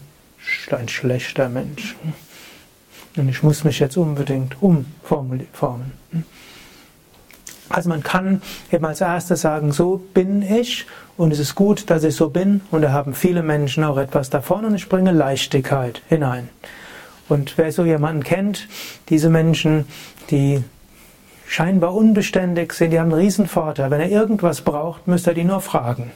ein 0.71 0.87
schlechter 0.87 1.49
Mensch. 1.49 1.95
Und 3.17 3.27
ich 3.27 3.43
muss 3.43 3.63
mich 3.63 3.79
jetzt 3.79 3.97
unbedingt 3.97 4.55
umformen. 4.61 5.47
Also 7.69 7.89
man 7.89 8.03
kann 8.03 8.41
eben 8.71 8.85
als 8.85 9.01
erstes 9.01 9.41
sagen, 9.41 9.71
so 9.71 9.97
bin 10.13 10.41
ich 10.41 10.85
und 11.21 11.31
es 11.31 11.37
ist 11.37 11.53
gut, 11.53 11.91
dass 11.91 12.03
ich 12.03 12.15
so 12.15 12.31
bin 12.31 12.61
und 12.71 12.81
da 12.81 12.91
haben 12.93 13.13
viele 13.13 13.43
Menschen 13.43 13.83
auch 13.83 13.97
etwas 13.97 14.31
davon 14.31 14.65
und 14.65 14.73
ich 14.73 14.89
bringe 14.89 15.11
Leichtigkeit 15.11 16.01
hinein. 16.09 16.49
Und 17.29 17.59
wer 17.59 17.71
so 17.71 17.85
jemanden 17.85 18.23
kennt, 18.23 18.67
diese 19.09 19.29
Menschen, 19.29 19.85
die 20.31 20.63
scheinbar 21.47 21.93
unbeständig 21.93 22.73
sind, 22.73 22.89
die 22.89 22.99
haben 22.99 23.13
einen 23.13 23.21
riesen 23.21 23.45
Vorteil. 23.45 23.91
Wenn 23.91 24.01
er 24.01 24.09
irgendwas 24.09 24.61
braucht, 24.61 25.07
müsste 25.07 25.29
er 25.29 25.33
die 25.35 25.43
nur 25.43 25.61
fragen. 25.61 26.09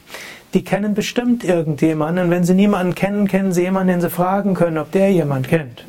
Die 0.55 0.63
kennen 0.63 0.95
bestimmt 0.95 1.43
irgendjemanden 1.43 2.25
und 2.25 2.31
wenn 2.31 2.43
sie 2.43 2.55
niemanden 2.55 2.95
kennen, 2.95 3.27
kennen 3.27 3.53
sie 3.53 3.61
jemanden, 3.61 3.89
den 3.89 4.01
sie 4.01 4.09
fragen 4.09 4.55
können, 4.55 4.79
ob 4.79 4.91
der 4.91 5.11
jemand 5.11 5.49
kennt. 5.49 5.85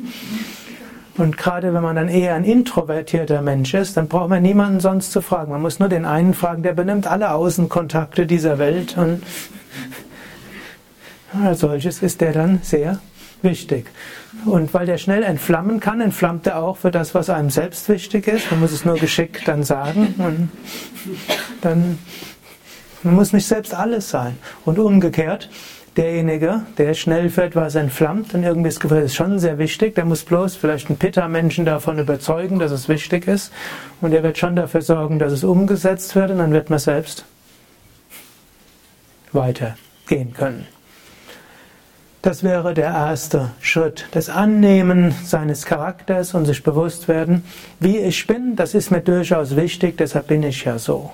Und 1.17 1.35
gerade 1.35 1.73
wenn 1.73 1.81
man 1.81 1.95
dann 1.95 2.09
eher 2.09 2.35
ein 2.35 2.43
introvertierter 2.43 3.41
Mensch 3.41 3.73
ist, 3.73 3.97
dann 3.97 4.07
braucht 4.07 4.29
man 4.29 4.43
niemanden 4.43 4.79
sonst 4.79 5.11
zu 5.11 5.21
fragen. 5.21 5.51
Man 5.51 5.61
muss 5.61 5.79
nur 5.79 5.89
den 5.89 6.05
einen 6.05 6.33
fragen, 6.33 6.61
der 6.61 6.73
benimmt 6.73 7.07
alle 7.07 7.31
Außenkontakte 7.31 8.27
dieser 8.27 8.59
Welt 8.59 8.97
und 8.97 9.23
als 11.43 11.59
solches 11.61 12.03
ist 12.03 12.21
der 12.21 12.33
dann 12.33 12.59
sehr 12.61 12.99
wichtig. 13.41 13.87
Und 14.45 14.73
weil 14.73 14.85
der 14.85 14.97
schnell 14.97 15.23
entflammen 15.23 15.79
kann, 15.79 16.01
entflammt 16.01 16.45
er 16.45 16.61
auch 16.61 16.77
für 16.77 16.91
das, 16.91 17.15
was 17.15 17.29
einem 17.29 17.49
selbst 17.49 17.89
wichtig 17.89 18.27
ist. 18.27 18.51
Man 18.51 18.59
muss 18.59 18.71
es 18.71 18.85
nur 18.85 18.95
geschickt 18.95 19.47
dann 19.47 19.63
sagen 19.63 20.13
und 20.19 20.49
dann 21.61 21.97
man 23.03 23.15
muss 23.15 23.31
nicht 23.31 23.47
selbst 23.47 23.73
alles 23.73 24.09
sein. 24.09 24.37
Und 24.65 24.79
umgekehrt, 24.79 25.49
derjenige, 25.97 26.61
der 26.77 26.93
schnell 26.93 27.29
für 27.29 27.43
etwas 27.43 27.75
entflammt 27.75 28.33
und 28.33 28.43
irgendwie 28.43 28.69
das 28.69 28.79
Gefühl 28.79 29.01
ist 29.01 29.15
schon 29.15 29.39
sehr 29.39 29.57
wichtig, 29.57 29.95
der 29.95 30.05
muss 30.05 30.23
bloß 30.23 30.55
vielleicht 30.55 30.89
einen 30.89 30.97
Pitta-Menschen 30.97 31.65
davon 31.65 31.97
überzeugen, 31.97 32.59
dass 32.59 32.71
es 32.71 32.87
wichtig 32.87 33.27
ist 33.27 33.51
und 33.99 34.13
er 34.13 34.23
wird 34.23 34.37
schon 34.37 34.55
dafür 34.55 34.81
sorgen, 34.81 35.19
dass 35.19 35.33
es 35.33 35.43
umgesetzt 35.43 36.15
wird 36.15 36.31
und 36.31 36.37
dann 36.37 36.53
wird 36.53 36.69
man 36.69 36.79
selbst 36.79 37.25
weitergehen 39.33 40.33
können. 40.33 40.67
Das 42.21 42.43
wäre 42.43 42.73
der 42.73 42.89
erste 42.89 43.51
Schritt, 43.61 44.05
das 44.11 44.29
Annehmen 44.29 45.15
seines 45.23 45.65
Charakters 45.65 46.33
und 46.33 46.45
sich 46.45 46.61
bewusst 46.61 47.07
werden, 47.07 47.43
wie 47.79 47.97
ich 47.97 48.27
bin, 48.27 48.55
das 48.55 48.73
ist 48.73 48.91
mir 48.91 49.01
durchaus 49.01 49.55
wichtig, 49.55 49.97
deshalb 49.97 50.27
bin 50.27 50.43
ich 50.43 50.65
ja 50.65 50.77
so. 50.77 51.11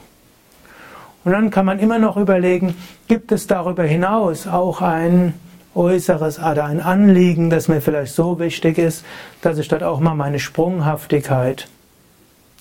Und 1.26 1.32
dann 1.32 1.52
kann 1.52 1.66
man 1.66 1.80
immer 1.80 2.00
noch 2.00 2.18
überlegen, 2.18 2.76
gibt 3.08 3.32
es 3.32 3.48
darüber 3.48 3.84
hinaus 3.84 4.48
auch 4.48 4.82
ein 4.82 5.34
äußeres 5.76 6.40
oder 6.40 6.66
ein 6.66 6.82
Anliegen, 6.82 7.50
das 7.50 7.68
mir 7.68 7.82
vielleicht 7.82 8.14
so 8.14 8.40
wichtig 8.40 8.78
ist, 8.78 9.06
dass 9.42 9.58
ich 9.58 9.68
dort 9.68 9.84
auch 9.84 10.00
mal 10.00 10.16
meine 10.16 10.40
Sprunghaftigkeit 10.40 11.68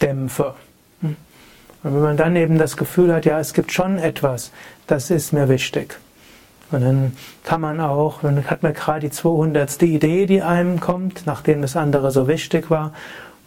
dämpfe. 0.01 0.55
Und 1.83 1.95
wenn 1.95 2.03
man 2.03 2.17
dann 2.17 2.37
eben 2.37 2.59
das 2.59 2.77
Gefühl 2.77 3.13
hat, 3.13 3.25
ja, 3.25 3.41
es 3.41 3.55
gibt 3.55 3.73
schon 3.73 3.99
etwas, 3.99 4.53
das 4.87 5.11
ist 5.11 5.33
mir 5.33 5.49
wichtig. 5.49 5.99
Und 6.71 6.81
dann 6.83 7.13
kann 7.45 7.61
man 7.61 7.81
auch, 7.81 8.21
dann 8.23 8.49
hat 8.49 8.63
man 8.63 8.73
gerade 8.73 9.01
die 9.01 9.11
200. 9.11 9.83
Idee, 9.83 10.27
die 10.27 10.43
einem 10.43 10.81
kommt, 10.81 11.27
nachdem 11.27 11.61
das 11.61 11.77
andere 11.77 12.11
so 12.11 12.29
wichtig 12.29 12.71
war, 12.71 12.93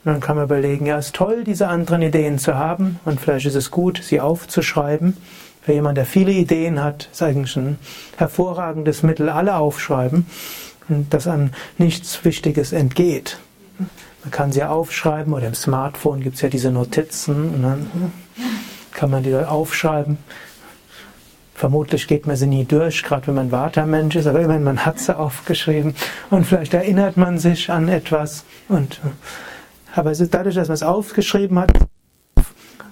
dann 0.05 0.21
kann 0.21 0.35
man 0.35 0.45
überlegen, 0.45 0.85
ja, 0.85 0.97
es 0.97 1.07
ist 1.07 1.15
toll, 1.15 1.43
diese 1.43 1.67
anderen 1.67 2.01
Ideen 2.01 2.39
zu 2.39 2.55
haben 2.55 2.99
und 3.05 3.19
vielleicht 3.19 3.45
ist 3.45 3.55
es 3.55 3.71
gut, 3.71 4.01
sie 4.03 4.21
aufzuschreiben. 4.21 5.17
Für 5.61 5.73
jemanden, 5.73 5.95
der 5.95 6.05
viele 6.05 6.31
Ideen 6.31 6.83
hat, 6.83 7.09
ist 7.11 7.23
eigentlich 7.23 7.55
ein 7.55 7.79
hervorragendes 8.17 9.01
Mittel, 9.01 9.29
alle 9.29 9.55
aufschreiben 9.55 10.27
dass 10.87 11.27
einem 11.27 11.51
nichts 11.77 12.23
Wichtiges 12.25 12.73
entgeht. 12.73 13.39
Man 14.23 14.31
kann 14.31 14.51
sie 14.51 14.63
aufschreiben 14.63 15.33
oder 15.33 15.47
im 15.47 15.53
Smartphone 15.53 16.21
gibt 16.21 16.35
es 16.35 16.41
ja 16.41 16.49
diese 16.49 16.71
Notizen 16.71 17.49
und 17.53 17.63
dann 17.63 18.13
kann 18.91 19.11
man 19.11 19.23
die 19.23 19.31
dort 19.31 19.47
aufschreiben. 19.47 20.17
Vermutlich 21.53 22.07
geht 22.07 22.27
man 22.27 22.35
sie 22.35 22.47
nie 22.47 22.65
durch, 22.65 23.03
gerade 23.03 23.27
wenn 23.27 23.35
man 23.35 23.51
Watermensch 23.51 24.15
ist, 24.15 24.27
aber 24.27 24.41
immerhin 24.41 24.63
man 24.63 24.85
hat 24.85 24.99
sie 24.99 25.17
aufgeschrieben 25.17 25.95
und 26.29 26.45
vielleicht 26.45 26.73
erinnert 26.73 27.17
man 27.17 27.37
sich 27.37 27.69
an 27.71 27.87
etwas 27.87 28.43
und 28.67 28.99
aber 29.95 30.11
es 30.11 30.19
ist 30.19 30.33
dadurch, 30.33 30.55
dass 30.55 30.67
man 30.67 30.75
es 30.75 30.83
aufgeschrieben 30.83 31.57
hat, 31.59 31.71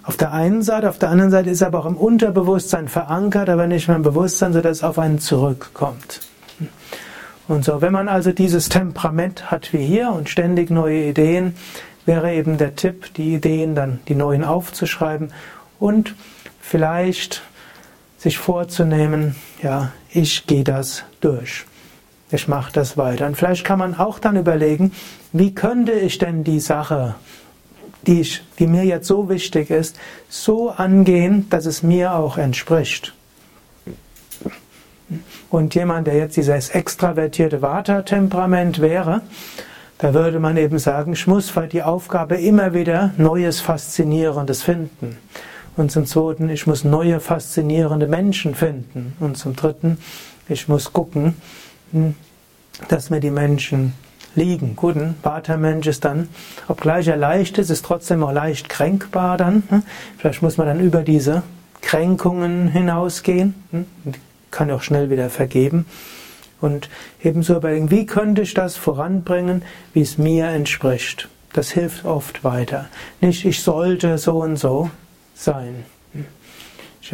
auf 0.04 0.18
der 0.18 0.34
einen 0.34 0.62
Seite, 0.62 0.90
auf 0.90 1.00
der 1.00 1.10
anderen 1.10 1.32
Seite 1.32 1.50
ist 1.50 1.58
es 1.58 1.64
aber 1.64 1.80
auch 1.80 1.86
im 1.86 1.96
Unterbewusstsein 1.96 2.90
verankert, 2.90 3.50
aber 3.50 3.68
nicht 3.68 3.88
mehr 3.88 3.96
im 3.96 4.04
Bewusstsein, 4.04 4.52
sodass 4.52 4.78
es 4.78 4.84
auf 4.84 5.00
einen 5.00 5.20
zurückkommt. 5.20 6.20
Und 7.48 7.64
so, 7.64 7.82
wenn 7.82 7.94
man 7.94 8.10
also 8.10 8.32
dieses 8.32 8.70
Temperament 8.70 9.52
hat 9.52 9.72
wie 9.74 9.84
hier 9.84 10.12
und 10.12 10.30
ständig 10.30 10.70
neue 10.70 11.10
Ideen, 11.10 11.56
wäre 12.06 12.34
eben 12.34 12.58
der 12.58 12.76
Tipp, 12.76 13.14
die 13.14 13.34
Ideen 13.36 13.76
dann, 13.76 14.00
die 14.08 14.16
neuen 14.16 14.44
aufzuschreiben 14.44 15.32
und 15.80 16.16
vielleicht 16.60 17.42
sich 18.18 18.38
vorzunehmen, 18.38 19.36
ja, 19.62 19.92
ich 20.10 20.48
gehe 20.48 20.64
das 20.64 21.04
durch 21.22 21.66
ich 22.34 22.48
mache 22.48 22.74
das 22.74 22.98
weiter. 22.98 23.28
Und 23.28 23.38
vielleicht 23.38 23.64
kann 23.64 23.80
man 23.80 23.96
auch 23.98 24.20
dann 24.20 24.36
überlegen, 24.36 24.92
wie 25.32 25.54
könnte 25.54 25.92
ich 25.92 26.18
denn 26.18 26.44
die 26.44 26.60
Sache, 26.60 27.16
die, 28.08 28.22
ich, 28.22 28.44
die 28.60 28.68
mir 28.68 28.84
jetzt 28.84 29.08
so 29.08 29.30
wichtig 29.30 29.70
ist, 29.70 29.98
so 30.30 30.72
angehen, 30.72 31.48
dass 31.50 31.66
es 31.66 31.84
mir 31.84 32.14
auch 32.16 32.38
entspricht. 32.38 33.14
Und 35.50 35.76
jemand, 35.76 36.08
der 36.08 36.16
jetzt 36.16 36.36
dieses 36.36 36.70
extravertierte 36.70 37.62
Vata-Temperament 37.62 38.82
wäre, 38.82 39.22
da 40.00 40.14
würde 40.14 40.40
man 40.40 40.58
eben 40.58 40.80
sagen, 40.80 41.14
ich 41.14 41.28
muss 41.28 41.50
für 41.50 41.68
die 41.68 41.84
Aufgabe 41.84 42.36
immer 42.36 42.74
wieder 42.74 43.14
Neues, 43.18 43.62
Faszinierendes 43.62 44.64
finden. 44.64 45.18
Und 45.78 45.92
zum 45.92 46.06
Zweiten, 46.06 46.50
ich 46.50 46.68
muss 46.68 46.84
neue, 46.84 47.20
faszinierende 47.20 48.08
Menschen 48.08 48.56
finden. 48.56 49.16
Und 49.20 49.38
zum 49.38 49.56
Dritten, 49.56 49.98
ich 50.50 50.68
muss 50.68 50.92
gucken, 50.92 51.36
dass 52.88 53.10
mir 53.10 53.20
die 53.20 53.32
Menschen 53.32 53.94
liegen. 54.36 54.76
Gut, 54.76 54.96
ein 54.96 55.16
Vata-Mensch 55.22 55.88
ist 55.88 56.06
dann, 56.06 56.30
obgleich 56.68 57.08
er 57.08 57.18
leicht 57.18 57.58
ist, 57.58 57.70
ist 57.70 57.86
trotzdem 57.86 58.24
auch 58.24 58.32
leicht 58.32 58.70
kränkbar 58.70 59.38
dann. 59.38 59.64
Ne? 59.70 59.84
Vielleicht 60.18 60.42
muss 60.42 60.58
man 60.58 60.68
dann 60.68 60.80
über 60.80 61.04
diese 61.04 61.44
Kränkungen 61.82 62.70
hinausgehen. 62.70 63.56
Hm? 63.72 63.86
Kann 64.52 64.72
auch 64.72 64.82
schnell 64.82 65.10
wieder 65.10 65.30
vergeben. 65.30 65.86
Und 66.62 66.90
ebenso 67.22 67.58
überlegen, 67.58 67.92
wie 67.92 68.06
könnte 68.06 68.42
ich 68.42 68.54
das 68.54 68.78
voranbringen, 68.78 69.64
wie 69.94 70.02
es 70.02 70.18
mir 70.18 70.48
entspricht. 70.48 71.28
Das 71.52 71.72
hilft 71.72 72.06
oft 72.06 72.44
weiter. 72.44 72.88
Nicht, 73.22 73.46
ich 73.46 73.62
sollte 73.62 74.18
so 74.18 74.42
und 74.42 74.56
so 74.56 74.90
sein. 75.36 75.86
Ich 77.02 77.12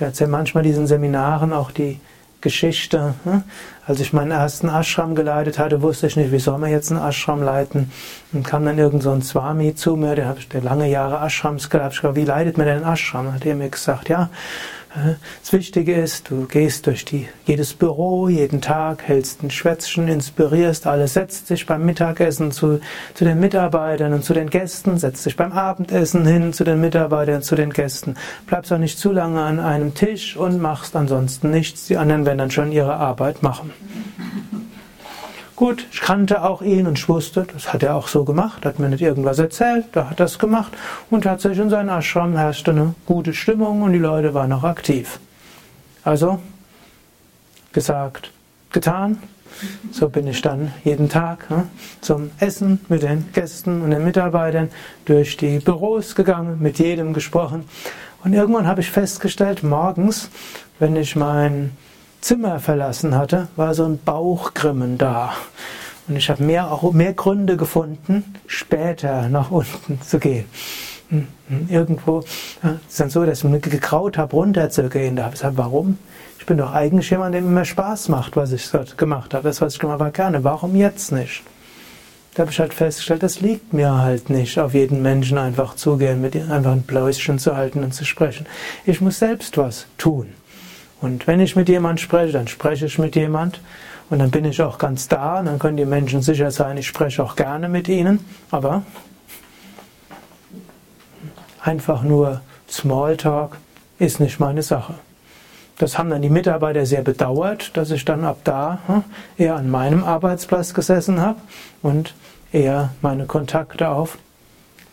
erzähle 0.00 0.30
manchmal 0.30 0.62
diesen 0.62 0.86
Seminaren 0.86 1.52
auch 1.52 1.70
die 1.70 2.00
Geschichte. 2.40 3.14
Hm? 3.24 3.42
Als 3.86 4.00
ich 4.00 4.12
meinen 4.12 4.30
ersten 4.30 4.68
Ashram 4.68 5.14
geleitet 5.14 5.58
hatte, 5.58 5.82
wusste 5.82 6.06
ich 6.06 6.16
nicht, 6.16 6.30
wie 6.30 6.38
soll 6.38 6.58
man 6.58 6.70
jetzt 6.70 6.90
einen 6.90 7.00
Ashram 7.00 7.42
leiten. 7.42 7.90
Und 8.32 8.46
kam 8.46 8.64
dann 8.64 8.78
irgend 8.78 9.02
so 9.02 9.10
ein 9.10 9.22
Swami 9.22 9.74
zu 9.74 9.96
mir, 9.96 10.14
der, 10.14 10.36
der 10.52 10.60
lange 10.60 10.88
Jahre 10.88 11.24
Ashrams 11.24 11.70
gehabt. 11.70 11.94
Ich 11.94 12.00
fragte, 12.00 12.16
wie 12.16 12.24
leitet 12.24 12.58
man 12.58 12.66
denn 12.66 12.84
einen 12.84 12.92
Ashram? 12.92 13.32
Hat 13.32 13.46
er 13.46 13.54
mir 13.54 13.70
gesagt, 13.70 14.08
ja, 14.08 14.28
das 14.94 15.52
Wichtige 15.52 15.94
ist, 15.94 16.30
du 16.30 16.46
gehst 16.46 16.86
durch 16.86 17.04
die, 17.04 17.28
jedes 17.44 17.74
Büro, 17.74 18.28
jeden 18.28 18.60
Tag, 18.60 19.02
hältst 19.02 19.42
ein 19.42 19.50
Schwätzchen, 19.50 20.08
inspirierst 20.08 20.86
alle, 20.86 21.08
setzt 21.08 21.50
dich 21.50 21.66
beim 21.66 21.84
Mittagessen 21.84 22.52
zu, 22.52 22.80
zu 23.14 23.24
den 23.24 23.38
Mitarbeitern 23.38 24.14
und 24.14 24.24
zu 24.24 24.32
den 24.32 24.48
Gästen, 24.48 24.98
setzt 24.98 25.26
dich 25.26 25.36
beim 25.36 25.52
Abendessen 25.52 26.26
hin 26.26 26.52
zu 26.52 26.64
den 26.64 26.80
Mitarbeitern 26.80 27.36
und 27.36 27.44
zu 27.44 27.54
den 27.54 27.70
Gästen. 27.70 28.14
Bleibst 28.46 28.72
auch 28.72 28.78
nicht 28.78 28.98
zu 28.98 29.12
lange 29.12 29.42
an 29.42 29.60
einem 29.60 29.94
Tisch 29.94 30.36
und 30.36 30.60
machst 30.60 30.96
ansonsten 30.96 31.50
nichts. 31.50 31.86
Die 31.86 31.96
anderen 31.96 32.24
werden 32.24 32.38
dann 32.38 32.50
schon 32.50 32.72
ihre 32.72 32.94
Arbeit 32.94 33.42
machen. 33.42 33.72
Gut, 35.58 35.88
ich 35.90 36.00
kannte 36.00 36.44
auch 36.44 36.62
ihn 36.62 36.86
und 36.86 36.96
ich 37.00 37.08
wusste, 37.08 37.44
das 37.52 37.72
hat 37.72 37.82
er 37.82 37.96
auch 37.96 38.06
so 38.06 38.24
gemacht, 38.24 38.64
hat 38.64 38.78
mir 38.78 38.88
nicht 38.88 39.02
irgendwas 39.02 39.40
erzählt, 39.40 39.86
da 39.90 40.08
hat 40.08 40.20
es 40.20 40.38
gemacht 40.38 40.72
und 41.10 41.22
tatsächlich 41.22 41.58
in 41.58 41.68
seinem 41.68 41.88
Ashram 41.88 42.36
herrschte 42.36 42.70
eine 42.70 42.94
gute 43.06 43.34
Stimmung 43.34 43.82
und 43.82 43.92
die 43.92 43.98
Leute 43.98 44.34
waren 44.34 44.52
auch 44.52 44.62
aktiv. 44.62 45.18
Also, 46.04 46.38
gesagt, 47.72 48.30
getan. 48.70 49.18
So 49.90 50.08
bin 50.08 50.28
ich 50.28 50.40
dann 50.42 50.72
jeden 50.84 51.08
Tag 51.08 51.50
ne, 51.50 51.66
zum 52.02 52.30
Essen 52.38 52.78
mit 52.88 53.02
den 53.02 53.28
Gästen 53.32 53.82
und 53.82 53.90
den 53.90 54.04
Mitarbeitern 54.04 54.70
durch 55.06 55.36
die 55.36 55.58
Büros 55.58 56.14
gegangen, 56.14 56.58
mit 56.60 56.78
jedem 56.78 57.12
gesprochen. 57.12 57.64
Und 58.22 58.32
irgendwann 58.32 58.68
habe 58.68 58.80
ich 58.80 58.92
festgestellt, 58.92 59.64
morgens, 59.64 60.30
wenn 60.78 60.94
ich 60.94 61.16
mein 61.16 61.76
Zimmer 62.20 62.58
verlassen 62.58 63.16
hatte, 63.16 63.48
war 63.56 63.74
so 63.74 63.84
ein 63.84 63.98
Bauchgrimmen 64.02 64.98
da. 64.98 65.34
Und 66.08 66.16
ich 66.16 66.30
habe 66.30 66.42
mehr, 66.42 66.78
mehr 66.92 67.12
Gründe 67.12 67.56
gefunden, 67.56 68.24
später 68.46 69.28
nach 69.28 69.50
unten 69.50 70.00
zu 70.02 70.18
gehen. 70.18 70.46
Hm, 71.10 71.26
hm, 71.48 71.68
irgendwo 71.70 72.20
ist 72.20 73.00
dann 73.00 73.10
so, 73.10 73.24
dass 73.24 73.38
ich 73.38 73.44
mir 73.44 73.60
gekraut 73.60 74.18
habe, 74.18 74.34
runterzugehen. 74.36 75.16
Da 75.16 75.24
habe 75.24 75.34
ich 75.34 75.40
gesagt, 75.40 75.56
warum? 75.56 75.98
Ich 76.38 76.46
bin 76.46 76.58
doch 76.58 76.72
eigentlich 76.72 77.10
jemand, 77.10 77.34
dem 77.34 77.46
immer 77.46 77.64
Spaß 77.64 78.08
macht, 78.08 78.36
was 78.36 78.52
ich 78.52 78.70
dort 78.70 78.98
gemacht 78.98 79.34
habe. 79.34 79.44
Das, 79.44 79.60
was 79.60 79.74
ich 79.74 79.78
gemacht 79.78 80.00
habe, 80.00 80.12
gerne. 80.12 80.44
Warum 80.44 80.76
jetzt 80.76 81.12
nicht? 81.12 81.42
Da 82.34 82.42
habe 82.42 82.52
ich 82.52 82.60
halt 82.60 82.72
festgestellt, 82.72 83.22
das 83.22 83.40
liegt 83.40 83.72
mir 83.72 83.96
halt 83.96 84.30
nicht, 84.30 84.58
auf 84.58 84.72
jeden 84.72 85.02
Menschen 85.02 85.38
einfach 85.38 85.74
zugehen, 85.74 86.20
mit 86.20 86.34
ihm 86.34 86.50
einfach 86.52 86.72
ein 86.72 86.82
Bläuschen 86.82 87.38
zu 87.38 87.56
halten 87.56 87.82
und 87.82 87.92
zu 87.92 88.04
sprechen. 88.04 88.46
Ich 88.86 89.00
muss 89.00 89.18
selbst 89.18 89.58
was 89.58 89.86
tun. 89.98 90.28
Und 91.00 91.26
wenn 91.26 91.40
ich 91.40 91.54
mit 91.56 91.68
jemand 91.68 92.00
spreche, 92.00 92.32
dann 92.32 92.48
spreche 92.48 92.86
ich 92.86 92.98
mit 92.98 93.14
jemand. 93.16 93.60
Und 94.10 94.20
dann 94.20 94.30
bin 94.30 94.44
ich 94.44 94.60
auch 94.62 94.78
ganz 94.78 95.08
da. 95.08 95.40
Und 95.40 95.46
dann 95.46 95.58
können 95.58 95.76
die 95.76 95.84
Menschen 95.84 96.22
sicher 96.22 96.50
sein, 96.50 96.76
ich 96.76 96.86
spreche 96.86 97.22
auch 97.22 97.36
gerne 97.36 97.68
mit 97.68 97.88
ihnen, 97.88 98.24
aber 98.50 98.82
einfach 101.60 102.02
nur 102.02 102.40
Smalltalk 102.68 103.58
ist 103.98 104.20
nicht 104.20 104.40
meine 104.40 104.62
Sache. 104.62 104.94
Das 105.78 105.96
haben 105.96 106.10
dann 106.10 106.22
die 106.22 106.30
Mitarbeiter 106.30 106.86
sehr 106.86 107.02
bedauert, 107.02 107.76
dass 107.76 107.90
ich 107.90 108.04
dann 108.04 108.24
ab 108.24 108.38
da 108.44 108.78
hm, 108.86 109.04
eher 109.36 109.54
an 109.54 109.70
meinem 109.70 110.02
Arbeitsplatz 110.02 110.74
gesessen 110.74 111.20
habe 111.20 111.40
und 111.82 112.14
eher 112.50 112.90
meine 113.00 113.26
Kontakte 113.26 113.88
auf 113.88 114.18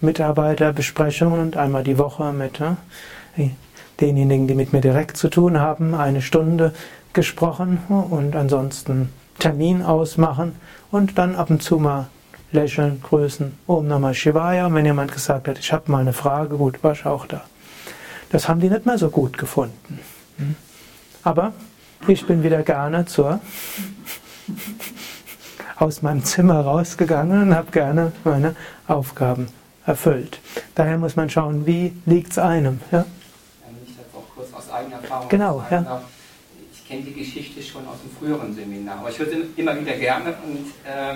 Mitarbeiterbesprechungen 0.02 1.40
und 1.40 1.58
einmal 1.58 1.84
die 1.84 1.98
Woche 1.98 2.32
mit 2.34 2.60
hm, 2.60 2.78
denjenigen, 4.02 4.48
die 4.48 4.56
mit 4.56 4.74
mir 4.74 4.82
direkt 4.82 5.18
zu 5.18 5.30
tun 5.30 5.60
haben, 5.60 5.94
eine 5.94 6.22
Stunde 6.22 6.74
gesprochen 7.14 7.80
und 7.88 8.36
ansonsten 8.36 9.10
Termin 9.40 9.82
ausmachen 9.82 10.56
und 10.92 11.18
dann 11.18 11.36
ab 11.36 11.50
und 11.50 11.62
zu 11.62 11.78
mal 11.78 12.08
lächeln, 12.52 13.02
grüßen, 13.02 13.58
Om 13.68 13.88
Namah 13.88 14.14
Shivaya. 14.14 14.68
Und 14.68 14.76
wenn 14.76 14.86
jemand 14.86 15.12
gesagt 15.12 15.48
hat, 15.48 15.60
ich 15.60 15.72
habe 15.74 15.92
mal 15.92 16.00
eine 16.00 16.14
Frage, 16.14 16.58
gut, 16.58 16.84
war 16.84 16.94
ich 16.94 17.06
auch 17.06 17.26
da. 17.26 17.42
Das 18.30 18.48
haben 18.48 18.60
die 18.60 18.70
nicht 18.70 18.86
mehr 18.86 18.98
so 18.98 19.10
gut 19.10 19.38
gefunden. 19.38 20.00
Hm? 20.38 20.56
Aber 21.24 21.54
ich 22.08 22.26
bin 22.26 22.44
wieder 22.44 22.64
gerne 22.64 23.06
zur 23.06 23.40
aus 25.78 26.02
meinem 26.02 26.24
Zimmer 26.24 26.62
rausgegangen 26.62 27.42
und 27.44 27.56
habe 27.56 27.72
gerne 27.72 28.12
meine 28.24 28.56
Aufgaben 28.88 29.48
erfüllt. 29.86 30.40
Daher 30.74 30.98
muss 30.98 31.16
man 31.16 31.30
schauen, 31.30 31.66
wie 31.66 31.94
liegt 32.06 32.32
es 32.32 32.40
einem. 32.40 32.80
Ja? 32.92 33.06
Eigene 34.72 34.96
Erfahrung. 34.96 35.30
Genau, 35.30 35.64
ja. 35.70 36.02
Ich 36.74 36.88
kenne 36.88 37.02
die 37.02 37.14
Geschichte 37.14 37.64
schon 37.64 37.88
aus 37.88 37.98
dem 38.04 38.12
früheren 38.16 38.54
Seminar, 38.54 39.00
aber 39.00 39.10
ich 39.10 39.18
höre 39.18 39.30
sie 39.30 39.46
immer 39.56 39.80
wieder 39.80 39.94
gerne 39.94 40.36
und 40.46 40.68
äh, 40.86 41.16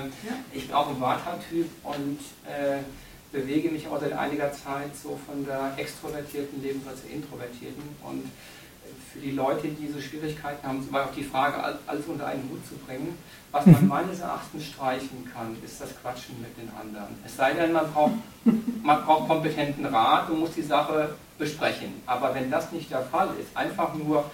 ich 0.52 0.66
bin 0.66 0.76
auch 0.76 0.90
ein 0.90 1.00
Vata-Typ 1.00 1.68
und 1.84 2.20
äh, 2.48 2.80
bewege 3.32 3.70
mich 3.70 3.88
auch 3.88 4.00
seit 4.00 4.14
einiger 4.14 4.52
Zeit 4.52 4.96
so 4.96 5.20
von 5.28 5.46
der 5.46 5.74
extrovertierten 5.78 6.62
Lebensweise 6.64 7.04
zur 7.04 7.12
introvertierten 7.12 7.84
und 8.04 8.24
für 9.12 9.20
die 9.20 9.32
Leute, 9.32 9.68
die 9.68 9.88
so 9.88 10.00
Schwierigkeiten 10.00 10.68
haben, 10.68 10.88
war 10.92 11.06
auch 11.06 11.14
die 11.16 11.24
Frage, 11.24 11.58
alles 11.88 12.06
unter 12.06 12.28
einen 12.28 12.50
Hut 12.50 12.66
zu 12.68 12.76
bringen. 12.86 13.18
Was 13.52 13.66
man 13.66 13.82
mhm. 13.82 13.88
meines 13.88 14.20
Erachtens 14.20 14.66
streichen 14.66 15.28
kann, 15.34 15.56
ist 15.66 15.82
das 15.82 15.90
Quatschen 16.02 16.36
mit 16.42 16.56
den 16.58 16.70
anderen. 16.70 17.16
Es 17.26 17.36
sei 17.36 17.54
denn, 17.54 17.72
man 17.72 17.92
braucht, 17.92 18.14
man 18.84 19.04
braucht 19.04 19.28
kompetenten 19.28 19.86
Rat 19.86 20.30
und 20.30 20.40
muss 20.40 20.54
die 20.54 20.62
Sache 20.62 21.16
besprechen. 21.38 21.94
Aber 22.06 22.36
wenn 22.36 22.52
das 22.52 22.72
nicht 22.72 22.92
der 22.92 23.02
Fall 23.02 23.30
ist, 23.40 23.56
einfach 23.58 23.94
nur 23.96 24.26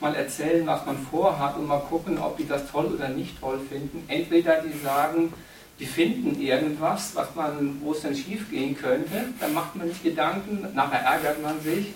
mal 0.00 0.14
erzählen, 0.14 0.66
was 0.66 0.84
man 0.86 0.98
vorhat 0.98 1.56
und 1.56 1.66
mal 1.66 1.80
gucken, 1.80 2.18
ob 2.18 2.36
die 2.36 2.48
das 2.48 2.70
toll 2.70 2.86
oder 2.86 3.08
nicht 3.08 3.38
toll 3.40 3.60
finden. 3.68 4.04
Entweder 4.08 4.62
die 4.62 4.78
sagen, 4.78 5.32
die 5.78 5.86
finden 5.86 6.40
irgendwas, 6.40 7.14
was 7.14 7.34
man, 7.34 7.78
wo 7.82 7.92
es 7.92 8.02
dann 8.02 8.14
schief 8.14 8.50
gehen 8.50 8.76
könnte, 8.76 9.26
dann 9.40 9.52
macht 9.52 9.74
man 9.74 9.88
sich 9.88 10.02
Gedanken, 10.02 10.68
nachher 10.74 11.00
ärgert 11.00 11.42
man 11.42 11.60
sich 11.60 11.92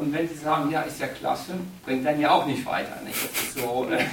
und 0.00 0.14
wenn 0.14 0.26
Sie 0.26 0.34
sagen, 0.34 0.70
ja, 0.70 0.80
ist 0.80 0.98
ja 0.98 1.08
klasse, 1.08 1.52
bringt 1.84 2.06
dann 2.06 2.18
ja 2.18 2.30
auch 2.30 2.46
nicht 2.46 2.64
weiter. 2.64 3.02
Nicht? 3.04 3.18
Das 3.22 3.62
so, 3.62 3.86
äh, 3.90 4.06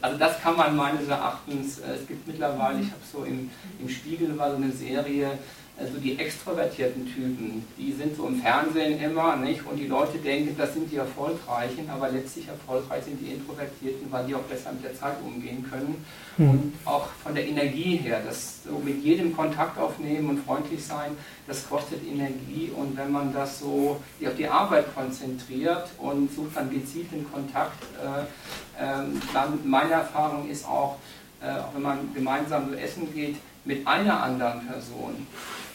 also 0.00 0.16
das 0.16 0.40
kann 0.40 0.56
man 0.56 0.74
meines 0.74 1.06
Erachtens, 1.08 1.78
äh, 1.80 1.92
es 1.92 2.06
gibt 2.06 2.26
mittlerweile, 2.26 2.80
ich 2.80 2.86
habe 2.86 3.02
so 3.12 3.22
im, 3.24 3.50
im 3.78 3.88
Spiegel 3.88 4.36
war 4.38 4.50
so 4.50 4.56
eine 4.56 4.72
Serie, 4.72 5.38
also 5.78 5.98
die 5.98 6.18
extrovertierten 6.18 7.04
Typen, 7.06 7.62
die 7.76 7.92
sind 7.92 8.16
so 8.16 8.26
im 8.26 8.40
Fernsehen 8.40 8.98
immer, 8.98 9.36
nicht? 9.36 9.60
Und 9.66 9.76
die 9.76 9.86
Leute 9.86 10.16
denken, 10.16 10.56
das 10.56 10.72
sind 10.72 10.90
die 10.90 10.96
Erfolgreichen, 10.96 11.90
aber 11.90 12.08
letztlich 12.08 12.48
erfolgreich 12.48 13.04
sind 13.04 13.20
die 13.20 13.32
Introvertierten, 13.32 14.10
weil 14.10 14.26
die 14.26 14.34
auch 14.34 14.42
besser 14.42 14.72
mit 14.72 14.84
der 14.84 14.94
Zeit 14.94 15.16
umgehen 15.22 15.66
können. 15.68 16.02
Mhm. 16.38 16.50
Und 16.50 16.72
auch 16.86 17.08
von 17.22 17.34
der 17.34 17.46
Energie 17.46 17.96
her, 17.96 18.22
das 18.26 18.62
so 18.64 18.78
mit 18.78 19.04
jedem 19.04 19.36
Kontakt 19.36 19.78
aufnehmen 19.78 20.30
und 20.30 20.44
freundlich 20.46 20.82
sein, 20.82 21.10
das 21.46 21.68
kostet 21.68 22.06
Energie. 22.06 22.72
Und 22.74 22.96
wenn 22.96 23.12
man 23.12 23.34
das 23.34 23.58
so 23.58 24.00
auf 24.26 24.36
die 24.36 24.48
Arbeit 24.48 24.94
konzentriert 24.94 25.88
und 25.98 26.34
sucht 26.34 26.56
dann 26.56 26.70
gezielt 26.70 27.12
den 27.12 27.30
Kontakt, 27.30 27.82
äh, 28.02 28.82
äh, 28.82 29.04
dann 29.34 29.58
meine 29.64 29.92
Erfahrung 29.92 30.48
ist 30.48 30.66
auch, 30.66 30.96
äh, 31.42 31.50
auch 31.50 31.74
wenn 31.74 31.82
man 31.82 32.14
gemeinsam 32.14 32.70
so 32.70 32.76
essen 32.76 33.12
geht, 33.12 33.36
mit 33.66 33.86
einer 33.86 34.22
anderen 34.22 34.66
Person 34.66 35.26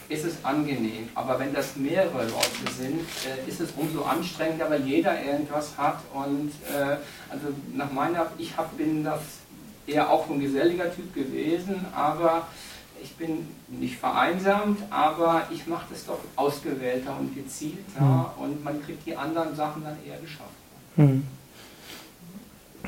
ist 0.09 0.25
es 0.25 0.43
angenehm. 0.43 1.09
Aber 1.15 1.39
wenn 1.39 1.53
das 1.53 1.75
mehrere 1.75 2.23
Leute 2.23 2.73
sind, 2.77 3.01
äh, 3.25 3.49
ist 3.49 3.61
es 3.61 3.71
umso 3.77 4.03
anstrengender, 4.03 4.69
weil 4.69 4.85
jeder 4.85 5.23
irgendwas 5.23 5.77
hat. 5.77 5.99
Und 6.13 6.51
äh, 6.69 6.97
also 7.29 7.47
nach 7.73 7.91
meiner, 7.91 8.27
ich 8.37 8.55
hab, 8.57 8.77
bin 8.77 9.03
das 9.03 9.21
eher 9.87 10.09
auch 10.09 10.29
ein 10.29 10.39
geselliger 10.39 10.93
Typ 10.93 11.13
gewesen, 11.13 11.85
aber 11.93 12.47
ich 13.01 13.15
bin 13.15 13.47
nicht 13.67 13.97
vereinsamt, 13.97 14.79
aber 14.89 15.47
ich 15.49 15.65
mache 15.67 15.85
das 15.89 16.05
doch 16.05 16.19
ausgewählter 16.35 17.17
und 17.19 17.33
gezielter 17.35 18.01
mhm. 18.37 18.43
und 18.43 18.63
man 18.63 18.83
kriegt 18.83 19.05
die 19.05 19.15
anderen 19.15 19.55
Sachen 19.55 19.83
dann 19.83 19.97
eher 20.05 20.19
geschafft. 20.19 20.49
Mhm. 20.97 21.25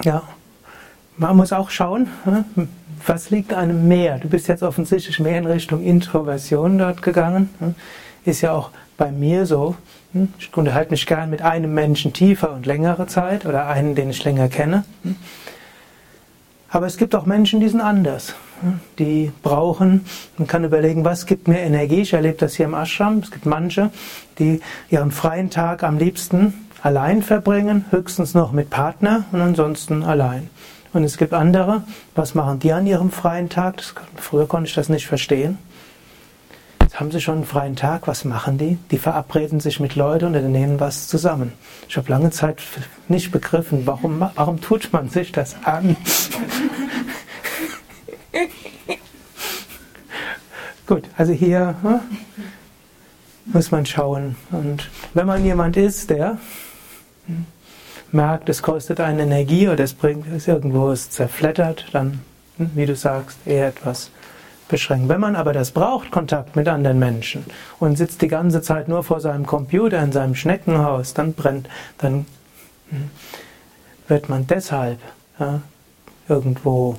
Ja, 0.04 0.24
man 1.18 1.38
muss 1.38 1.54
auch 1.54 1.70
schauen, 1.70 2.10
hm, 2.24 2.68
was 3.08 3.30
liegt 3.30 3.54
einem 3.54 3.88
mehr? 3.88 4.18
Du 4.18 4.28
bist 4.30 4.48
jetzt 4.48 4.64
offensichtlich 4.64 5.20
mehr 5.20 5.38
in 5.38 5.46
Richtung 5.46 5.84
Introversion 5.84 6.78
dort 6.78 7.02
gegangen. 7.02 7.50
Hm? 7.60 7.76
Ist 8.26 8.42
ja 8.42 8.54
auch 8.54 8.70
bei 8.98 9.12
mir 9.12 9.46
so. 9.46 9.76
Hm? 10.14 10.34
Ich 10.40 10.56
unterhalte 10.56 10.92
mich 10.92 11.06
gern 11.06 11.30
mit 11.30 11.42
einem 11.42 11.74
Menschen 11.74 12.14
tiefer 12.14 12.54
und 12.54 12.66
längere 12.66 13.08
Zeit 13.08 13.46
oder 13.46 13.68
einen, 13.68 13.96
den 13.96 14.10
ich 14.10 14.24
länger 14.24 14.48
kenne. 14.48 14.84
Aber 16.70 16.88
es 16.88 16.98
gibt 16.98 17.14
auch 17.16 17.26
Menschen, 17.26 17.60
die 17.60 17.70
sind 17.70 17.82
anders. 17.82 18.34
Die 18.98 19.32
brauchen, 19.44 20.06
man 20.38 20.48
kann 20.48 20.64
überlegen, 20.64 21.04
was 21.04 21.26
gibt 21.26 21.48
mir 21.48 21.60
Energie. 21.60 22.02
Ich 22.02 22.14
erlebe 22.14 22.38
das 22.38 22.56
hier 22.56 22.66
im 22.66 22.74
Ashram. 22.74 23.20
Es 23.20 23.30
gibt 23.30 23.46
manche, 23.46 23.92
die 24.40 24.62
ihren 24.90 25.12
freien 25.12 25.50
Tag 25.50 25.84
am 25.84 25.98
liebsten 25.98 26.54
allein 26.82 27.22
verbringen, 27.22 27.86
höchstens 27.92 28.34
noch 28.34 28.52
mit 28.52 28.70
Partner 28.70 29.26
und 29.32 29.42
ansonsten 29.42 30.04
allein. 30.04 30.50
Und 30.94 31.04
es 31.04 31.18
gibt 31.18 31.34
andere, 31.34 31.84
was 32.14 32.36
machen 32.36 32.60
die 32.60 32.72
an 32.72 32.86
ihrem 32.86 33.10
freien 33.10 33.50
Tag? 33.50 33.78
Das, 33.78 33.96
früher 34.16 34.48
konnte 34.48 34.70
ich 34.70 34.76
das 34.76 34.90
nicht 34.90 35.08
verstehen. 35.08 35.58
haben 36.94 37.12
sie 37.12 37.20
schon 37.20 37.38
einen 37.38 37.46
freien 37.46 37.76
Tag? 37.76 38.08
Was 38.08 38.26
machen 38.26 38.60
die? 38.60 38.78
Die 38.92 39.00
verabreden 39.00 39.60
sich 39.60 39.80
mit 39.80 39.96
Leuten 39.96 40.26
und 40.26 40.36
unternehmen 40.36 40.80
was 40.80 41.08
zusammen. 41.08 41.54
Ich 41.90 41.98
habe 41.98 42.12
lange 42.12 42.30
Zeit 42.30 42.62
nicht 43.08 43.32
begriffen, 43.32 43.88
warum, 43.88 44.22
warum 44.36 44.62
tut 44.62 44.94
man 44.94 45.10
sich 45.10 45.32
das 45.32 45.56
an? 45.64 45.98
Gut, 50.86 51.06
also 51.18 51.34
hier 51.34 51.76
hm, 51.82 52.02
muss 53.46 53.72
man 53.72 53.88
schauen. 53.88 54.36
Und 54.52 54.92
wenn 55.16 55.26
man 55.26 55.44
jemand 55.44 55.76
ist, 55.76 56.12
der 56.12 56.38
merkt, 58.14 58.50
es 58.50 58.62
kostet 58.62 59.00
eine 59.00 59.24
Energie 59.24 59.68
oder 59.68 59.84
es 59.84 59.94
bringt 59.94 60.28
es 60.34 60.48
irgendwo 60.48 60.92
es 60.92 61.10
zerflettert, 61.10 61.86
dann, 61.92 62.22
hm, 62.58 62.72
wie 62.76 62.86
du 62.86 62.96
sagst, 62.96 63.40
eher 63.46 63.68
etwas 63.68 64.12
beschränken. 64.68 65.10
Wenn 65.10 65.22
man 65.22 65.36
aber 65.36 65.54
das 65.54 65.72
braucht, 65.72 66.12
Kontakt 66.12 66.56
mit 66.56 66.68
anderen 66.68 67.00
Menschen 67.00 67.46
und 67.80 67.98
sitzt 67.98 68.22
die 68.22 68.28
ganze 68.28 68.62
Zeit 68.62 68.88
nur 68.88 69.04
vor 69.04 69.20
seinem 69.20 69.46
Computer 69.46 70.02
in 70.02 70.12
seinem 70.12 70.36
Schneckenhaus, 70.36 71.14
dann 71.14 71.34
brennt, 71.34 71.68
dann 71.98 72.26
hm, 72.90 73.10
wird 74.08 74.30
man 74.30 74.48
deshalb 74.48 75.00
ja, 75.40 75.62
irgendwo 76.28 76.98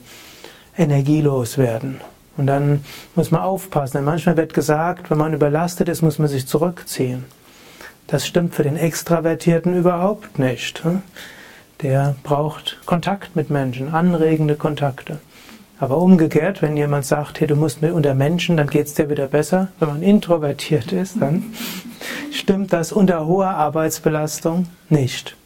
energielos 0.76 1.58
werden. 1.58 2.00
Und 2.36 2.46
dann 2.46 2.84
muss 3.14 3.30
man 3.30 3.42
aufpassen. 3.42 3.98
Denn 3.98 4.04
manchmal 4.04 4.36
wird 4.36 4.54
gesagt, 4.54 5.10
wenn 5.10 5.18
man 5.18 5.34
überlastet 5.34 5.88
ist, 5.88 6.02
muss 6.02 6.18
man 6.18 6.28
sich 6.28 6.46
zurückziehen. 6.46 7.24
Das 8.06 8.26
stimmt 8.26 8.54
für 8.54 8.62
den 8.62 8.76
Extravertierten 8.76 9.76
überhaupt 9.76 10.38
nicht. 10.38 10.84
Hm? 10.84 11.02
Der 11.82 12.16
braucht 12.22 12.78
Kontakt 12.84 13.34
mit 13.34 13.50
Menschen, 13.50 13.92
anregende 13.94 14.56
Kontakte. 14.56 15.18
Aber 15.80 15.98
umgekehrt, 15.98 16.62
wenn 16.62 16.76
jemand 16.76 17.04
sagt, 17.04 17.40
hey, 17.40 17.46
du 17.46 17.56
musst 17.56 17.82
mit 17.82 17.92
unter 17.92 18.14
Menschen, 18.14 18.56
dann 18.56 18.68
geht 18.68 18.86
es 18.86 18.94
dir 18.94 19.10
wieder 19.10 19.26
besser. 19.26 19.68
Wenn 19.80 19.88
man 19.88 20.02
introvertiert 20.02 20.92
ist, 20.92 21.20
dann 21.20 21.54
stimmt 22.30 22.72
das 22.72 22.92
unter 22.92 23.26
hoher 23.26 23.50
Arbeitsbelastung 23.50 24.66
nicht. 24.88 25.36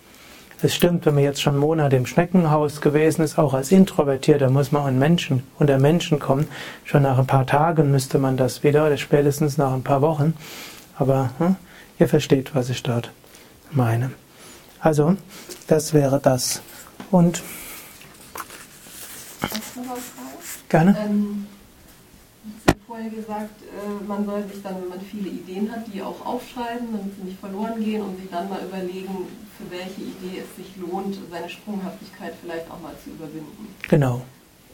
Es 0.60 0.74
stimmt, 0.74 1.06
wenn 1.06 1.14
man 1.14 1.22
jetzt 1.22 1.40
schon 1.40 1.56
Monate 1.56 1.94
im 1.94 2.04
Schneckenhaus 2.04 2.80
gewesen 2.80 3.22
ist, 3.22 3.38
auch 3.38 3.54
als 3.54 3.70
Introvertierter 3.70 4.50
muss 4.50 4.72
man 4.72 4.82
an 4.82 4.98
Menschen, 4.98 5.44
unter 5.58 5.78
Menschen 5.78 6.18
kommen. 6.18 6.48
Schon 6.84 7.02
nach 7.02 7.16
ein 7.16 7.28
paar 7.28 7.46
Tagen 7.46 7.92
müsste 7.92 8.18
man 8.18 8.36
das 8.36 8.64
wieder 8.64 8.86
oder 8.86 8.96
spätestens 8.96 9.56
nach 9.56 9.72
ein 9.72 9.84
paar 9.84 10.02
Wochen. 10.02 10.34
Aber 10.96 11.30
hm, 11.38 11.56
ihr 11.98 12.08
versteht, 12.08 12.54
was 12.54 12.70
ich 12.70 12.82
dort 12.82 13.10
meine. 13.70 14.10
Also, 14.80 15.16
das 15.66 15.92
wäre 15.92 16.20
das. 16.20 16.62
Und 17.10 17.42
Gerne. 20.68 20.96
Ähm, 21.00 21.46
Sie 22.44 22.72
haben 22.72 22.80
vorher 22.86 23.10
gesagt, 23.10 23.62
äh, 23.62 24.04
man 24.06 24.24
soll 24.26 24.44
sich 24.48 24.62
dann, 24.62 24.82
wenn 24.82 24.88
man 24.88 25.00
viele 25.00 25.28
Ideen 25.28 25.70
hat, 25.70 25.92
die 25.92 26.02
auch 26.02 26.24
aufschreiben, 26.24 26.88
damit 26.92 27.16
sie 27.16 27.24
nicht 27.24 27.40
verloren 27.40 27.82
gehen 27.82 28.02
und 28.02 28.18
sich 28.18 28.30
dann 28.30 28.48
mal 28.48 28.60
überlegen, 28.62 29.28
für 29.56 29.70
welche 29.70 30.02
Idee 30.02 30.42
es 30.44 30.56
sich 30.56 30.76
lohnt, 30.76 31.18
seine 31.30 31.48
Sprunghaftigkeit 31.48 32.34
vielleicht 32.42 32.70
auch 32.70 32.80
mal 32.80 32.94
zu 33.02 33.10
überwinden. 33.10 33.74
Genau. 33.88 34.22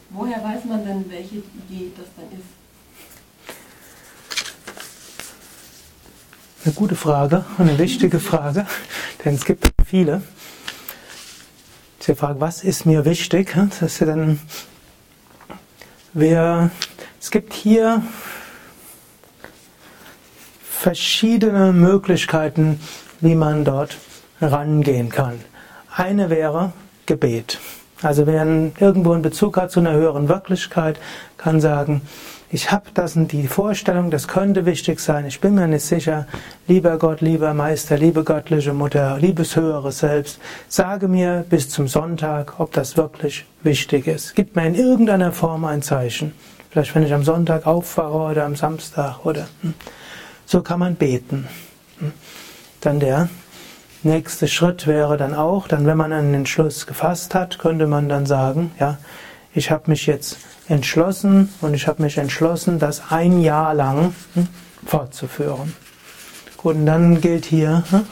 Woher 0.09 0.43
weiß 0.43 0.65
man 0.65 0.85
denn, 0.85 1.09
welche 1.09 1.37
Idee 1.37 1.91
das 1.97 2.07
dann 2.15 2.27
ist? 2.37 2.47
Eine 6.65 6.73
gute 6.73 6.95
Frage, 6.95 7.45
eine 7.59 7.77
wichtige 7.77 8.19
Frage, 8.19 8.65
denn 9.23 9.35
es 9.35 9.45
gibt 9.45 9.67
viele. 9.85 10.23
Die 12.07 12.15
Frage, 12.15 12.41
was 12.41 12.63
ist 12.63 12.87
mir 12.87 13.05
wichtig? 13.05 13.55
Das 13.79 13.83
ist 13.83 14.01
dann 14.01 14.39
wir, 16.13 16.71
es 17.21 17.29
gibt 17.29 17.53
hier 17.53 18.01
verschiedene 20.67 21.71
Möglichkeiten, 21.71 22.79
wie 23.21 23.35
man 23.35 23.63
dort 23.63 23.97
rangehen 24.41 25.09
kann. 25.09 25.39
Eine 25.95 26.31
wäre 26.31 26.73
Gebet. 27.05 27.59
Also 28.01 28.25
wer 28.25 28.43
irgendwo 28.79 29.13
einen 29.13 29.21
Bezug 29.21 29.57
hat 29.57 29.69
zu 29.69 29.81
einer 29.81 29.93
höheren 29.93 30.29
Wirklichkeit, 30.29 30.99
kann 31.37 31.61
sagen, 31.61 32.01
ich 32.55 32.71
habe 32.71 32.85
das 32.93 33.17
und 33.17 33.33
die 33.33 33.49
Vorstellung, 33.49 34.11
das 34.11 34.29
könnte 34.29 34.65
wichtig 34.65 35.01
sein, 35.01 35.25
ich 35.25 35.41
bin 35.41 35.55
mir 35.55 35.67
nicht 35.67 35.83
sicher, 35.83 36.25
lieber 36.69 36.97
Gott, 36.97 37.19
lieber 37.19 37.53
Meister, 37.53 37.97
liebe 37.97 38.23
göttliche 38.23 38.71
Mutter, 38.71 39.17
liebes 39.19 39.57
höheres 39.57 39.99
Selbst, 39.99 40.39
sage 40.69 41.09
mir 41.09 41.43
bis 41.49 41.69
zum 41.69 41.89
Sonntag, 41.89 42.57
ob 42.57 42.71
das 42.71 42.95
wirklich 42.95 43.45
wichtig 43.61 44.07
ist. 44.07 44.35
Gib 44.35 44.55
mir 44.55 44.67
in 44.67 44.75
irgendeiner 44.75 45.33
Form 45.33 45.65
ein 45.65 45.81
Zeichen. 45.81 46.31
Vielleicht 46.69 46.95
wenn 46.95 47.03
ich 47.03 47.13
am 47.13 47.25
Sonntag 47.25 47.67
aufwache 47.67 48.31
oder 48.31 48.45
am 48.45 48.55
Samstag 48.55 49.25
oder 49.25 49.49
hm. 49.59 49.73
so 50.45 50.61
kann 50.61 50.79
man 50.79 50.95
beten. 50.95 51.49
Hm. 51.99 52.13
Dann 52.79 53.01
der 53.01 53.27
nächste 54.03 54.47
Schritt 54.47 54.87
wäre 54.87 55.17
dann 55.17 55.33
auch, 55.33 55.67
dann 55.67 55.85
wenn 55.85 55.97
man 55.97 56.13
einen 56.13 56.33
Entschluss 56.33 56.87
gefasst 56.87 57.35
hat, 57.35 57.59
könnte 57.59 57.85
man 57.85 58.07
dann 58.07 58.25
sagen, 58.25 58.71
ja, 58.79 58.97
ich 59.55 59.71
habe 59.71 59.89
mich 59.89 60.05
jetzt 60.05 60.37
entschlossen 60.67 61.49
und 61.61 61.73
ich 61.73 61.87
habe 61.87 62.03
mich 62.03 62.17
entschlossen, 62.17 62.77
das 62.77 63.03
ein 63.09 63.39
Jahr 63.39 63.73
lang 63.73 64.13
hm, 64.33 64.47
fortzuführen. 64.85 65.73
Gut, 66.57 66.75
und 66.75 66.85
dann 66.85 67.21
gilt 67.21 67.45
hier, 67.45 67.83
hm, 67.89 68.05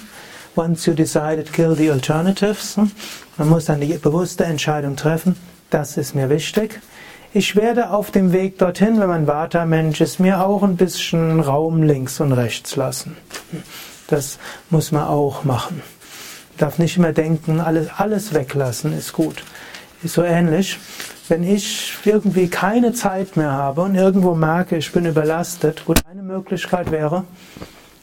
once 0.56 0.86
you 0.86 0.94
decided, 0.94 1.52
kill 1.52 1.76
the 1.76 1.92
alternatives. 1.92 2.78
Hm, 2.78 2.92
man 3.38 3.50
muss 3.50 3.66
dann 3.66 3.82
die 3.82 3.94
bewusste 3.98 4.46
Entscheidung 4.46 4.96
treffen, 4.96 5.36
das 5.70 5.98
ist 5.98 6.16
mir 6.16 6.30
wichtig. 6.30 6.80
Ich 7.34 7.56
werde 7.56 7.90
auf 7.90 8.12
dem 8.12 8.32
Weg 8.32 8.60
dorthin, 8.60 9.00
wenn 9.00 9.10
man 9.10 9.28
Vata-Mensch 9.28 10.00
ist, 10.02 10.20
mir 10.20 10.46
auch 10.46 10.62
ein 10.62 10.78
bisschen 10.78 11.40
Raum 11.40 11.82
links 11.82 12.20
und 12.20 12.32
rechts 12.32 12.76
lassen. 12.76 13.18
Das 14.08 14.38
muss 14.70 14.92
man 14.92 15.08
auch 15.08 15.44
machen. 15.44 15.78
Man 15.78 16.58
darf 16.60 16.78
nicht 16.78 16.96
immer 16.98 17.12
denken, 17.12 17.60
alles, 17.60 17.90
alles 17.98 18.36
weglassen 18.36 18.96
ist 18.96 19.14
gut. 19.14 19.44
Ist 20.04 20.14
so 20.14 20.24
ähnlich 20.24 20.78
wenn 21.30 21.44
ich 21.44 21.96
irgendwie 22.06 22.48
keine 22.48 22.94
Zeit 22.94 23.38
mehr 23.38 23.52
habe 23.52 23.82
und 23.82 23.96
irgendwo 23.96 24.36
merke, 24.36 24.78
ich 24.78 24.92
bin 24.92 25.06
überlastet, 25.06 25.86
gut, 25.86 26.00
eine 26.10 26.22
Möglichkeit 26.22 26.92
wäre, 26.92 27.24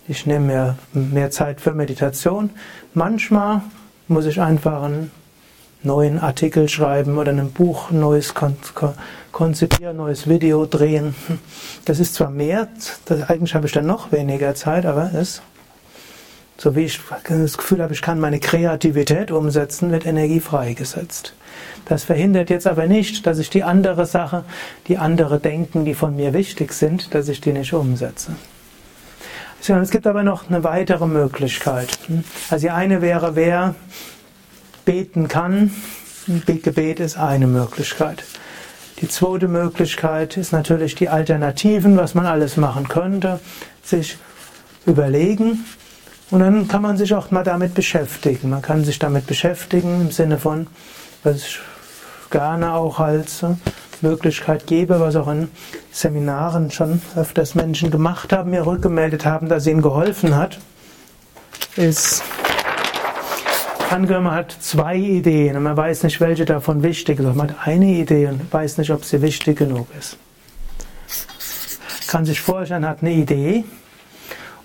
ich 0.09 0.27
nehme 0.27 0.47
mir 0.47 0.79
mehr 0.93 1.31
Zeit 1.31 1.61
für 1.61 1.73
Meditation. 1.73 2.51
Manchmal 2.95 3.63
muss 4.09 4.27
ich 4.27 4.41
einfach 4.41 4.83
einen 4.83 5.11
neuen 5.83 6.19
Artikel 6.19 6.69
schreiben 6.69 7.19
oder 7.19 7.31
ein 7.31 7.53
Buch 7.53 7.91
neues 7.91 8.35
konzipieren, 9.33 9.99
neues 9.99 10.29
Video 10.29 10.67
drehen. 10.67 11.15
Das 11.85 12.01
ist 12.01 12.15
zwar 12.15 12.31
mehr, 12.31 12.69
das, 13.05 13.29
eigentlich 13.29 13.55
habe 13.55 13.67
ich 13.67 13.73
dann 13.73 13.87
noch 13.87 14.13
weniger 14.13 14.55
Zeit, 14.55 14.87
aber 14.87 15.13
es 15.15 15.43
so 16.61 16.77
wie 16.77 16.85
ich 16.85 17.01
das 17.27 17.57
Gefühl 17.57 17.83
habe, 17.83 17.95
ich 17.95 18.03
kann 18.03 18.21
meine 18.21 18.39
Kreativität 18.39 19.31
umsetzen, 19.31 19.93
wird 19.93 20.05
Energie 20.05 20.41
freigesetzt. 20.41 21.33
Das 21.85 22.05
verhindert 22.05 22.51
jetzt 22.51 22.66
aber 22.66 22.87
nicht, 22.87 23.27
dass 23.27 23.38
ich 23.38 23.51
die 23.51 23.62
andere 23.62 24.07
Sache, 24.07 24.44
die 24.88 24.99
andere 24.99 25.40
Denken, 25.40 25.85
die 25.85 25.94
von 25.94 26.14
mir 26.14 26.33
wichtig 26.33 26.73
sind, 26.73 27.14
dass 27.14 27.29
ich 27.29 27.40
die 27.40 27.53
nicht 27.53 27.73
umsetze. 27.73 28.33
Es 29.61 29.90
gibt 29.90 30.07
aber 30.07 30.23
noch 30.23 30.49
eine 30.49 30.64
weitere 30.64 31.07
Möglichkeit. 31.07 31.99
Also 32.49 32.66
die 32.66 32.70
eine 32.70 33.03
wäre, 33.03 33.37
wer 33.37 33.75
beten 34.85 35.29
kann. 35.29 35.73
Gebet 36.46 37.01
ist 37.01 37.18
eine 37.18 37.46
Möglichkeit. 37.46 38.25
Die 39.01 39.09
zweite 39.09 39.49
Möglichkeit 39.49 40.37
ist 40.37 40.53
natürlich 40.53 40.94
die 40.94 41.09
Alternativen, 41.09 41.96
was 41.96 42.14
man 42.14 42.27
alles 42.27 42.57
machen 42.57 42.88
könnte. 42.88 43.40
Sich 43.83 44.16
überlegen, 44.87 45.64
und 46.31 46.40
dann 46.40 46.68
kann 46.68 46.83
man 46.83 46.96
sich 46.96 47.12
auch 47.14 47.31
mal 47.31 47.42
damit 47.42 47.75
beschäftigen. 47.75 48.51
Man 48.51 48.62
kann 48.62 48.85
sich 48.85 48.99
damit 48.99 49.27
beschäftigen 49.27 50.03
im 50.03 50.11
Sinne 50.11 50.38
von, 50.38 50.68
was 51.22 51.37
ich 51.37 51.59
gerne 52.30 52.74
auch 52.74 53.00
als 53.00 53.42
äh, 53.42 53.54
Möglichkeit 54.00 54.66
gebe, 54.66 55.00
was 55.00 55.16
auch 55.16 55.28
in 55.28 55.48
Seminaren 55.92 56.70
schon 56.70 57.02
öfters 57.16 57.54
Menschen 57.54 57.90
gemacht 57.90 58.33
haben, 58.33 58.50
mir 58.50 58.66
rückgemeldet 58.66 59.24
haben, 59.24 59.48
dass 59.48 59.66
ihnen 59.66 59.83
geholfen 59.83 60.37
hat, 60.37 60.59
ist, 61.76 62.22
angenommen, 63.90 64.26
man 64.26 64.35
hat 64.35 64.56
zwei 64.61 64.96
Ideen 64.96 65.56
und 65.56 65.64
man 65.64 65.76
weiß 65.76 66.04
nicht, 66.04 66.20
welche 66.20 66.44
davon 66.44 66.83
wichtig 66.83 67.18
ist. 67.18 67.35
Man 67.35 67.50
hat 67.50 67.56
eine 67.66 67.87
Idee 67.87 68.26
und 68.26 68.52
weiß 68.52 68.78
nicht, 68.78 68.90
ob 68.90 69.04
sie 69.04 69.20
wichtig 69.22 69.59
genug 69.59 69.88
ist. 69.98 70.16
Kann 72.06 72.24
sich 72.24 72.40
vorstellen, 72.40 72.87
hat 72.87 73.02
eine 73.02 73.12
Idee 73.12 73.64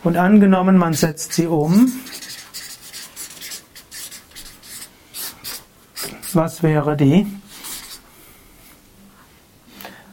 und 0.03 0.17
angenommen, 0.17 0.77
man 0.77 0.93
setzt 0.93 1.33
sie 1.33 1.47
um. 1.47 1.91
Was 6.36 6.62
wäre 6.62 6.98
die? 6.98 7.26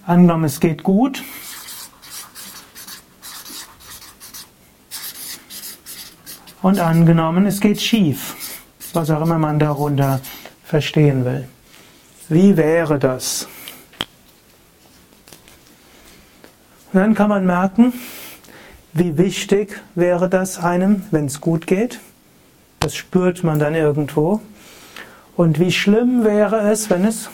Angenommen, 0.06 0.44
es 0.44 0.60
geht 0.60 0.84
gut. 0.84 1.24
Und 6.62 6.78
angenommen, 6.78 7.46
es 7.46 7.60
geht 7.60 7.80
schief. 7.80 8.36
Was 8.92 9.10
auch 9.10 9.22
immer 9.22 9.38
man 9.38 9.58
darunter 9.58 10.20
verstehen 10.64 11.24
will. 11.24 11.48
Wie 12.28 12.56
wäre 12.56 13.00
das? 13.00 13.48
Und 16.92 17.00
dann 17.00 17.14
kann 17.14 17.30
man 17.30 17.44
merken, 17.46 17.92
Wie 18.94 19.16
wichtig 19.16 19.80
wäre 19.94 20.28
das 20.28 20.58
einem, 20.58 21.04
wenn 21.10 21.24
es 21.24 21.40
gut 21.40 21.66
geht? 21.66 21.98
Das 22.78 22.94
spürt 22.94 23.42
man 23.42 23.58
dann 23.58 23.74
irgendwo. 23.74 24.42
Und 25.36 25.58
wie 25.58 25.72
schlimm 25.72 26.24
wäre 26.24 26.70
es, 26.70 26.90
wenn 26.90 27.04
es 27.04 27.30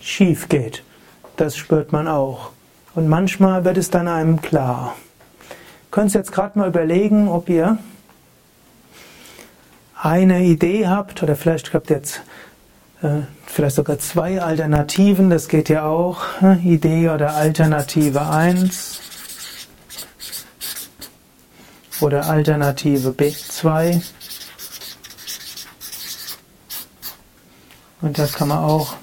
schief 0.00 0.48
geht? 0.48 0.82
Das 1.36 1.56
spürt 1.56 1.92
man 1.92 2.08
auch. 2.08 2.50
Und 2.94 3.08
manchmal 3.08 3.64
wird 3.64 3.76
es 3.76 3.90
dann 3.90 4.08
einem 4.08 4.40
klar. 4.40 4.96
Ihr 5.50 5.90
könnt 5.90 6.14
jetzt 6.14 6.32
gerade 6.32 6.58
mal 6.58 6.68
überlegen, 6.68 7.28
ob 7.28 7.48
ihr 7.48 7.78
eine 10.00 10.44
Idee 10.44 10.86
habt 10.86 11.22
oder 11.22 11.36
vielleicht 11.36 11.72
habt 11.74 11.90
ihr 11.90 11.96
jetzt 11.96 12.22
äh, 13.02 13.22
vielleicht 13.46 13.76
sogar 13.76 13.98
zwei 13.98 14.40
Alternativen, 14.40 15.30
das 15.30 15.48
geht 15.48 15.68
ja 15.68 15.84
auch. 15.86 16.40
Ne? 16.40 16.60
Idee 16.64 17.08
oder 17.10 17.34
Alternative 17.34 18.28
1 18.28 19.00
oder 22.00 22.28
Alternative 22.28 23.10
B2. 23.10 24.02
Und 28.00 28.18
das 28.18 28.34
kann 28.34 28.48
man 28.48 28.58
auch 28.58 28.94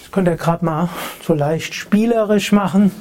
Das 0.00 0.12
könnt 0.12 0.28
ihr 0.28 0.36
gerade 0.36 0.64
mal 0.64 0.88
so 1.26 1.34
leicht 1.34 1.74
spielerisch 1.74 2.52
machen 2.52 2.92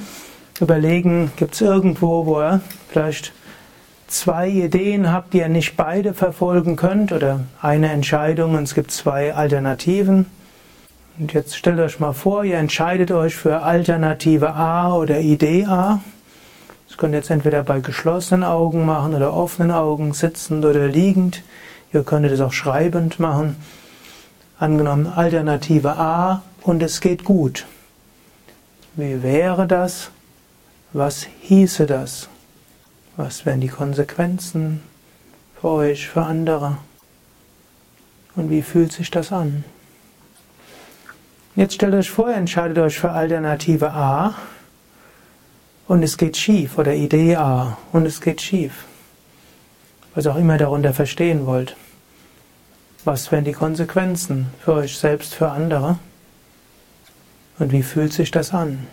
überlegen, 0.60 1.32
gibt 1.36 1.54
es 1.56 1.62
irgendwo, 1.62 2.26
wo 2.26 2.42
ihr 2.42 2.62
vielleicht 2.90 3.34
zwei 4.08 4.48
Ideen 4.48 5.12
habt, 5.12 5.34
die 5.34 5.40
ihr 5.40 5.50
nicht 5.50 5.76
beide 5.76 6.14
verfolgen 6.14 6.76
könnt 6.76 7.12
oder 7.12 7.42
eine 7.62 7.92
Entscheidung 7.92 8.56
und 8.56 8.64
es 8.64 8.76
gibt 8.76 8.92
zwei 8.92 9.34
Alternativen. 9.34 10.28
Und 11.20 11.34
jetzt 11.34 11.56
stellt 11.56 11.80
euch 11.80 12.00
mal 12.00 12.14
vor, 12.14 12.44
ihr 12.44 12.58
entscheidet 12.58 13.12
euch 13.12 13.36
für 13.36 13.62
Alternative 13.62 14.54
A 14.54 14.94
oder 14.94 15.20
Idee 15.20 15.66
A. 15.66 16.02
Das 16.94 17.00
könnt 17.00 17.16
ihr 17.16 17.22
jetzt 17.22 17.32
entweder 17.32 17.64
bei 17.64 17.80
geschlossenen 17.80 18.44
Augen 18.44 18.86
machen 18.86 19.16
oder 19.16 19.34
offenen 19.34 19.72
Augen, 19.72 20.14
sitzend 20.14 20.64
oder 20.64 20.88
liegend. 20.88 21.42
Ihr 21.92 22.04
könntet 22.04 22.34
es 22.34 22.40
auch 22.40 22.54
schreibend 22.54 23.20
machen. 23.20 23.56
Angenommen 24.60 25.08
Alternative 25.08 25.98
A 25.98 26.44
und 26.62 26.84
es 26.84 27.02
geht 27.02 27.24
gut. 27.24 27.66
Wie 28.96 29.24
wäre 29.24 29.66
das, 29.66 30.12
was 30.92 31.26
hieße 31.42 31.88
das? 31.88 32.30
Was 33.18 33.44
wären 33.44 33.62
die 33.62 33.70
Konsequenzen 33.70 34.84
für 35.60 35.70
euch, 35.70 36.08
für 36.08 36.22
andere? 36.22 36.78
Und 38.36 38.52
wie 38.52 38.62
fühlt 38.62 38.92
sich 38.92 39.10
das 39.10 39.32
an? 39.32 39.64
Jetzt 41.56 41.74
stellt 41.74 41.96
euch 41.96 42.12
vor, 42.12 42.30
entscheidet 42.30 42.78
euch 42.78 43.00
für 43.00 43.10
Alternative 43.10 43.90
A 43.94 44.36
und 45.88 46.04
es 46.04 46.18
geht 46.18 46.38
schief 46.38 46.78
oder 46.78 46.94
Idee 46.94 47.36
A 47.36 47.78
und 47.92 48.06
es 48.06 48.22
geht 48.22 48.42
schief. 48.42 48.86
Was 50.16 50.28
auch 50.28 50.36
immer 50.36 50.58
darunter 50.58 50.94
verstehen 50.94 51.46
wollt. 51.46 51.76
Was 53.06 53.32
wären 53.32 53.44
die 53.44 53.54
Konsequenzen 53.54 54.48
für 54.64 54.74
euch 54.74 54.98
selbst, 54.98 55.34
für 55.34 55.50
andere? 55.50 55.98
Und 57.60 57.72
wie 57.72 57.84
fühlt 57.84 58.14
sich 58.14 58.32
das 58.32 58.54
an? 58.54 58.88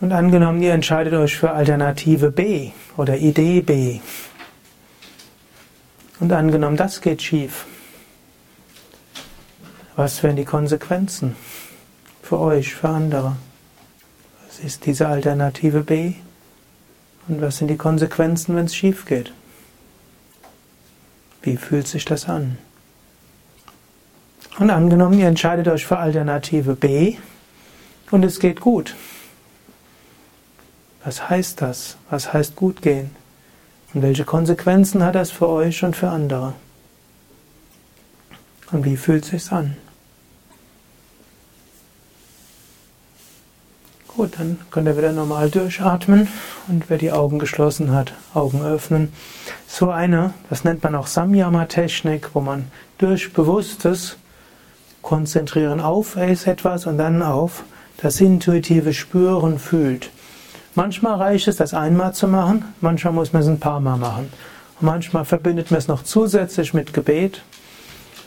Und 0.00 0.12
angenommen, 0.12 0.62
ihr 0.62 0.72
entscheidet 0.72 1.14
euch 1.14 1.36
für 1.36 1.50
Alternative 1.50 2.30
B 2.30 2.70
oder 2.96 3.16
Idee 3.16 3.62
B. 3.62 4.00
Und 6.20 6.32
angenommen, 6.32 6.76
das 6.76 7.00
geht 7.00 7.22
schief. 7.22 7.64
Was 9.96 10.22
wären 10.22 10.36
die 10.36 10.44
Konsequenzen 10.44 11.34
für 12.22 12.38
euch, 12.38 12.74
für 12.74 12.88
andere? 12.88 13.36
Ist 14.64 14.86
diese 14.86 15.08
Alternative 15.08 15.82
B? 15.82 16.14
Und 17.28 17.40
was 17.40 17.58
sind 17.58 17.68
die 17.68 17.76
Konsequenzen, 17.76 18.56
wenn 18.56 18.66
es 18.66 18.74
schief 18.74 19.04
geht? 19.06 19.32
Wie 21.42 21.56
fühlt 21.56 21.86
sich 21.86 22.04
das 22.04 22.28
an? 22.28 22.58
Und 24.58 24.70
angenommen, 24.70 25.18
ihr 25.18 25.28
entscheidet 25.28 25.68
euch 25.68 25.86
für 25.86 25.98
Alternative 25.98 26.74
B 26.74 27.16
und 28.10 28.24
es 28.24 28.40
geht 28.40 28.60
gut. 28.60 28.96
Was 31.04 31.30
heißt 31.30 31.62
das? 31.62 31.96
Was 32.10 32.32
heißt 32.32 32.56
gut 32.56 32.82
gehen? 32.82 33.10
Und 33.94 34.02
welche 34.02 34.24
Konsequenzen 34.24 35.04
hat 35.04 35.14
das 35.14 35.30
für 35.30 35.48
euch 35.48 35.84
und 35.84 35.96
für 35.96 36.08
andere? 36.08 36.54
Und 38.72 38.84
wie 38.84 38.96
fühlt 38.96 39.24
es 39.24 39.30
sich 39.30 39.52
an? 39.52 39.76
Gut, 44.18 44.32
dann 44.36 44.58
könnt 44.72 44.88
ihr 44.88 44.96
wieder 44.96 45.12
normal 45.12 45.48
durchatmen 45.48 46.26
und 46.66 46.90
wer 46.90 46.98
die 46.98 47.12
Augen 47.12 47.38
geschlossen 47.38 47.92
hat, 47.92 48.14
Augen 48.34 48.64
öffnen. 48.64 49.12
So 49.68 49.90
eine, 49.90 50.34
das 50.50 50.64
nennt 50.64 50.82
man 50.82 50.96
auch 50.96 51.06
Samyama-Technik, 51.06 52.30
wo 52.34 52.40
man 52.40 52.64
durch 52.98 53.32
bewusstes 53.32 54.16
Konzentrieren 55.02 55.80
auf 55.80 56.16
etwas 56.16 56.86
und 56.86 56.98
dann 56.98 57.22
auf 57.22 57.62
das 57.98 58.20
intuitive 58.20 58.92
Spüren 58.92 59.60
fühlt. 59.60 60.10
Manchmal 60.74 61.14
reicht 61.14 61.46
es, 61.46 61.54
das 61.54 61.72
einmal 61.72 62.12
zu 62.12 62.26
machen, 62.26 62.64
manchmal 62.80 63.12
muss 63.12 63.32
man 63.32 63.42
es 63.42 63.48
ein 63.48 63.60
paar 63.60 63.78
Mal 63.78 63.98
machen. 63.98 64.30
Und 64.80 64.86
manchmal 64.86 65.26
verbindet 65.26 65.70
man 65.70 65.78
es 65.78 65.86
noch 65.86 66.02
zusätzlich 66.02 66.74
mit 66.74 66.92
Gebet. 66.92 67.42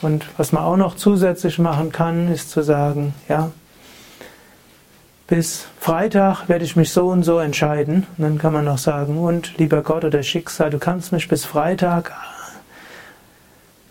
Und 0.01 0.25
was 0.38 0.54
man 0.54 0.63
auch 0.63 0.77
noch 0.77 0.95
zusätzlich 0.95 1.60
machen 1.60 1.91
kann, 1.91 2.32
ist 2.32 2.49
zu 2.49 2.62
sagen, 2.62 3.13
ja, 3.27 3.51
bis 5.32 5.65
Freitag 5.80 6.50
werde 6.50 6.65
ich 6.65 6.76
mich 6.76 6.91
so 6.91 7.08
und 7.08 7.24
so 7.24 7.39
entscheiden. 7.39 8.06
Und 8.17 8.24
dann 8.24 8.38
kann 8.38 8.52
man 8.52 8.65
noch 8.65 8.78
sagen, 8.78 9.17
und 9.17 9.58
lieber 9.58 9.82
Gott 9.82 10.04
oder 10.04 10.24
Schicksal, 10.24 10.70
du 10.70 10.78
kannst 10.78 11.13
mich 11.13 11.30
bis 11.30 11.46
Freitag 11.46 12.12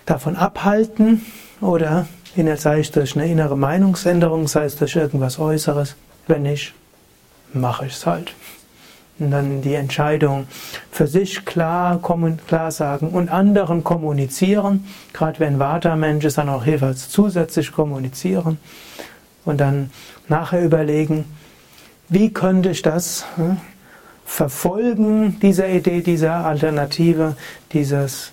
davon 0.04 0.36
abhalten 0.36 1.24
oder 1.62 2.06
sei 2.56 2.80
es 2.80 2.90
durch 2.90 3.16
eine 3.16 3.26
innere 3.26 3.56
Meinungsänderung, 3.56 4.48
sei 4.48 4.66
es 4.66 4.76
durch 4.76 4.96
irgendwas 4.96 5.38
Äußeres. 5.38 5.96
Wenn 6.26 6.42
nicht, 6.42 6.74
mache 7.54 7.86
ich 7.86 7.94
es 7.94 8.04
halt. 8.04 8.34
Und 9.18 9.30
dann 9.30 9.62
die 9.62 9.76
Entscheidung 9.76 10.46
für 10.90 11.06
sich 11.06 11.46
klar, 11.46 12.02
klar 12.48 12.70
sagen 12.70 13.08
und 13.08 13.30
anderen 13.30 13.82
kommunizieren. 13.82 14.86
Gerade 15.14 15.40
wenn 15.40 15.58
Vata-Mensch 15.58 16.26
ist, 16.26 16.36
dann 16.36 16.50
auch 16.50 16.66
jeweils 16.66 17.08
zusätzlich 17.08 17.72
kommunizieren. 17.72 18.58
Und 19.46 19.58
dann 19.58 19.90
nachher 20.30 20.64
überlegen, 20.64 21.24
wie 22.08 22.32
könnte 22.32 22.70
ich 22.70 22.82
das 22.82 23.26
hm, 23.36 23.58
verfolgen, 24.24 25.38
dieser 25.40 25.68
Idee, 25.68 26.00
dieser 26.00 26.46
Alternative, 26.46 27.36
dieses, 27.72 28.32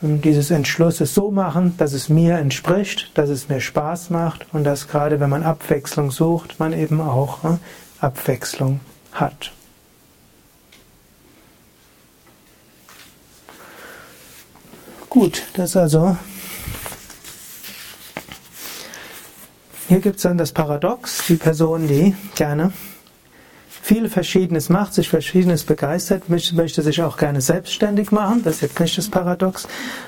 hm, 0.00 0.20
dieses 0.20 0.50
Entschlusses 0.50 1.14
so 1.14 1.30
machen, 1.30 1.74
dass 1.78 1.92
es 1.92 2.08
mir 2.08 2.38
entspricht, 2.38 3.12
dass 3.14 3.30
es 3.30 3.48
mir 3.48 3.60
Spaß 3.60 4.10
macht 4.10 4.46
und 4.52 4.64
dass 4.64 4.88
gerade 4.88 5.20
wenn 5.20 5.30
man 5.30 5.42
Abwechslung 5.42 6.10
sucht, 6.10 6.58
man 6.58 6.72
eben 6.72 7.00
auch 7.00 7.42
hm, 7.42 7.58
Abwechslung 8.00 8.80
hat. 9.12 9.52
Gut, 15.08 15.44
das 15.54 15.74
also. 15.74 16.16
Hier 19.88 20.00
gibt 20.00 20.16
es 20.16 20.22
dann 20.22 20.38
das 20.38 20.52
Paradox, 20.52 21.26
die 21.26 21.36
Person, 21.36 21.88
die 21.88 22.14
gerne 22.34 22.72
viel 23.82 24.10
Verschiedenes 24.10 24.68
macht, 24.68 24.92
sich 24.92 25.08
Verschiedenes 25.08 25.64
begeistert, 25.64 26.28
möchte 26.28 26.82
sich 26.82 27.02
auch 27.02 27.16
gerne 27.16 27.40
selbstständig 27.40 28.12
machen, 28.12 28.42
das 28.44 28.56
ist 28.56 28.60
jetzt 28.60 28.80
nicht 28.80 28.98
das 28.98 29.08
Paradox. 29.08 29.66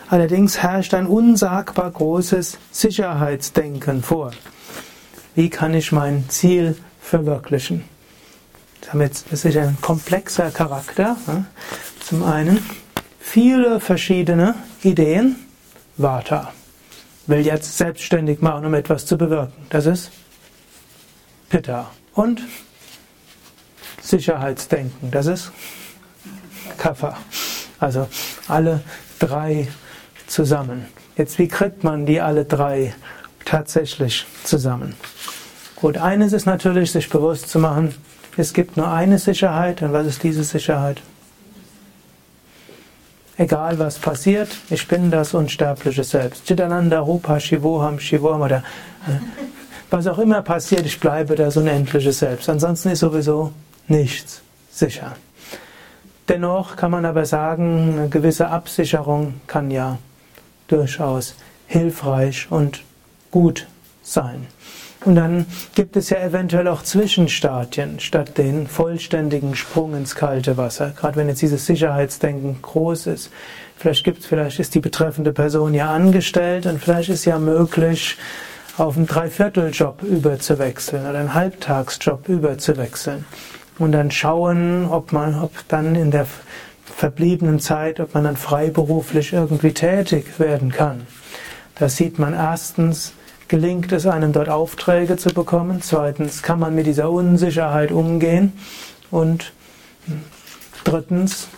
Allerdings 0.09 0.59
herrscht 0.63 0.93
ein 0.93 1.07
unsagbar 1.07 1.91
großes 1.91 2.59
Sicherheitsdenken 2.71 4.03
vor. 4.03 4.33
Wie 5.35 5.49
kann 5.49 5.73
ich 5.73 5.93
mein 5.93 6.29
Ziel 6.29 6.77
verwirklichen. 7.01 7.85
Das 8.93 9.45
ist 9.45 9.57
ein 9.57 9.77
komplexer 9.81 10.51
Charakter. 10.51 11.17
Zum 12.01 12.23
einen 12.23 12.65
viele 13.19 13.81
verschiedene 13.81 14.55
Ideen. 14.83 15.37
Vata 15.97 16.53
will 17.31 17.47
jetzt 17.47 17.79
selbstständig 17.79 18.43
machen, 18.43 18.67
um 18.67 18.75
etwas 18.75 19.07
zu 19.07 19.17
bewirken. 19.17 19.53
Das 19.71 19.87
ist 19.87 20.11
Pitta. 21.49 21.91
Und 22.15 22.43
Sicherheitsdenken. 24.03 25.11
Das 25.11 25.27
ist 25.27 25.53
Kapha. 26.77 27.17
Also 27.79 28.09
alle 28.49 28.83
drei 29.19 29.69
zusammen. 30.27 30.87
Jetzt, 31.17 31.39
wie 31.39 31.49
kriegt 31.49 31.85
man 31.85 32.07
die 32.07 32.21
alle 32.21 32.45
drei 32.45 32.95
tatsächlich 33.45 34.27
zusammen? 34.45 34.95
Gut, 35.77 35.97
eines 35.97 36.33
ist 36.33 36.47
natürlich, 36.47 36.93
sich 36.93 37.09
bewusst 37.09 37.49
zu 37.49 37.59
machen, 37.59 37.95
es 38.37 38.53
gibt 38.53 38.77
nur 38.77 38.89
eine 38.91 39.19
Sicherheit. 39.19 39.83
Und 39.83 39.93
was 39.93 40.07
ist 40.07 40.23
diese 40.23 40.45
Sicherheit? 40.45 41.01
Egal 43.41 43.79
was 43.79 43.99
passiert, 43.99 44.51
ich 44.69 44.87
bin 44.87 45.11
das 45.11 45.33
unsterbliche 45.33 46.05
Selbst. 46.05 46.47
Chidananda 46.47 47.01
Rupa 47.01 47.41
Shivoham 47.41 47.99
Shivoham 47.99 48.43
oder 48.43 48.59
äh, 49.09 49.19
was 49.89 50.07
auch 50.07 50.19
immer 50.19 50.43
passiert, 50.43 50.85
ich 50.85 51.01
bleibe 51.01 51.35
das 51.35 51.57
unendliche 51.57 52.13
Selbst. 52.13 52.49
Ansonsten 52.51 52.91
ist 52.91 53.01
sowieso 53.01 53.53
nichts 53.89 54.43
sicher. 54.71 55.17
Dennoch 56.29 56.77
kann 56.77 56.91
man 56.91 57.07
aber 57.07 57.25
sagen, 57.25 57.95
eine 57.99 58.09
gewisse 58.11 58.49
Absicherung 58.49 59.41
kann 59.47 59.71
ja 59.71 59.99
durchaus 60.69 61.35
hilfreich 61.67 62.47
und 62.51 62.85
gut 63.31 63.67
sein. 64.03 64.47
Und 65.05 65.15
dann 65.15 65.47
gibt 65.75 65.97
es 65.97 66.11
ja 66.11 66.19
eventuell 66.19 66.69
auch 66.69 66.83
Zwischenstadien 66.83 68.01
statt 68.01 68.37
den 68.37 68.67
vollständigen 68.67 69.55
Sprung 69.55 69.95
ins 69.95 70.15
kalte 70.15 70.59
Wasser. 70.59 70.93
Gerade 70.95 71.17
wenn 71.17 71.29
jetzt 71.29 71.41
dieses 71.41 71.65
Sicherheitsdenken 71.65 72.61
groß 72.61 73.07
ist. 73.07 73.31
Vielleicht 73.77 74.05
gibt's, 74.05 74.27
vielleicht 74.27 74.61
ist 74.61 74.75
die 74.75 74.81
betreffende 74.81 75.33
Person 75.33 75.73
ja 75.73 75.91
angestellt 75.91 76.67
und 76.67 76.83
vielleicht 76.83 77.09
ist 77.09 77.25
ja 77.25 77.39
möglich, 77.39 78.19
auf 78.77 78.97
einen 78.97 79.07
Dreivierteljob 79.07 80.03
überzuwechseln 80.03 81.09
oder 81.09 81.19
einen 81.19 81.35
Halbtagsjob 81.35 82.29
überzuwechseln. 82.29 83.25
Und 83.79 83.93
dann 83.93 84.11
schauen, 84.11 84.87
ob 84.87 85.13
man, 85.13 85.39
ob 85.41 85.53
dann 85.69 85.95
in 85.95 86.11
der 86.11 86.27
verbliebenen 86.85 87.61
Zeit, 87.61 88.01
ob 88.01 88.15
man 88.15 88.25
dann 88.25 88.37
freiberuflich 88.37 89.33
irgendwie 89.33 89.73
tätig 89.73 90.39
werden 90.39 90.71
kann. 90.71 91.07
Da 91.79 91.89
sieht 91.89 92.19
man 92.19 92.35
erstens, 92.35 93.15
gelingt 93.51 93.91
es 93.91 94.07
einem 94.07 94.33
dort 94.33 94.49
Aufträge 94.49 95.17
zu 95.17 95.31
bekommen. 95.31 95.83
Zweitens, 95.83 96.45
kann 96.45 96.61
man 96.61 96.73
mit 96.73 96.87
dieser 96.87 97.11
Unsicherheit 97.11 97.91
umgehen. 97.91 98.53
Und 99.11 99.53
drittens, 100.85 101.49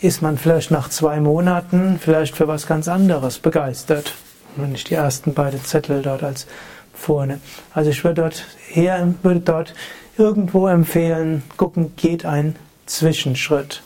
ist 0.00 0.22
man 0.22 0.38
vielleicht 0.38 0.70
nach 0.70 0.88
zwei 0.88 1.18
Monaten 1.18 1.98
vielleicht 2.00 2.36
für 2.36 2.46
was 2.46 2.68
ganz 2.68 2.86
anderes 2.86 3.40
begeistert. 3.40 4.14
Wenn 4.54 4.72
ich 4.72 4.84
die 4.84 4.94
ersten 4.94 5.34
beiden 5.34 5.64
Zettel 5.64 6.00
dort 6.02 6.22
als 6.22 6.46
vorne. 6.94 7.40
Also 7.74 7.90
ich 7.90 8.04
würde 8.04 8.22
dort 8.22 8.44
her, 8.68 9.12
würde 9.22 9.40
dort 9.40 9.74
irgendwo 10.16 10.68
empfehlen, 10.68 11.42
gucken, 11.56 11.96
geht 11.96 12.24
ein 12.24 12.54
Zwischenschritt. 12.86 13.82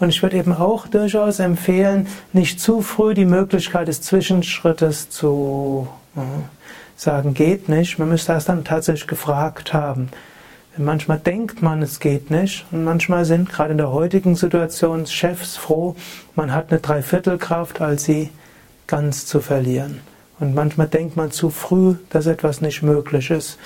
Und 0.00 0.08
ich 0.08 0.22
würde 0.22 0.38
eben 0.38 0.54
auch 0.54 0.86
durchaus 0.86 1.38
empfehlen, 1.38 2.06
nicht 2.32 2.60
zu 2.60 2.80
früh 2.80 3.12
die 3.12 3.26
Möglichkeit 3.26 3.88
des 3.88 4.00
Zwischenschrittes 4.00 5.10
zu 5.10 5.86
äh, 6.16 6.20
sagen, 6.96 7.34
geht 7.34 7.68
nicht. 7.68 7.98
Man 7.98 8.08
müsste 8.08 8.32
das 8.32 8.44
dann 8.44 8.64
tatsächlich 8.64 9.06
gefragt 9.06 9.72
haben. 9.72 10.08
Manchmal 10.76 11.18
denkt 11.18 11.62
man, 11.62 11.82
es 11.82 12.00
geht 12.00 12.30
nicht. 12.30 12.66
Und 12.72 12.84
manchmal 12.84 13.24
sind 13.24 13.48
gerade 13.48 13.72
in 13.72 13.78
der 13.78 13.92
heutigen 13.92 14.34
Situation 14.34 15.06
Chefs 15.06 15.56
froh, 15.56 15.94
man 16.34 16.52
hat 16.52 16.70
eine 16.70 16.80
Dreiviertelkraft, 16.80 17.80
als 17.80 18.04
sie 18.04 18.30
ganz 18.86 19.26
zu 19.26 19.40
verlieren. 19.40 20.00
Und 20.40 20.54
manchmal 20.54 20.88
denkt 20.88 21.16
man 21.16 21.30
zu 21.30 21.50
früh, 21.50 21.94
dass 22.10 22.26
etwas 22.26 22.60
nicht 22.60 22.82
möglich 22.82 23.30
ist. 23.30 23.56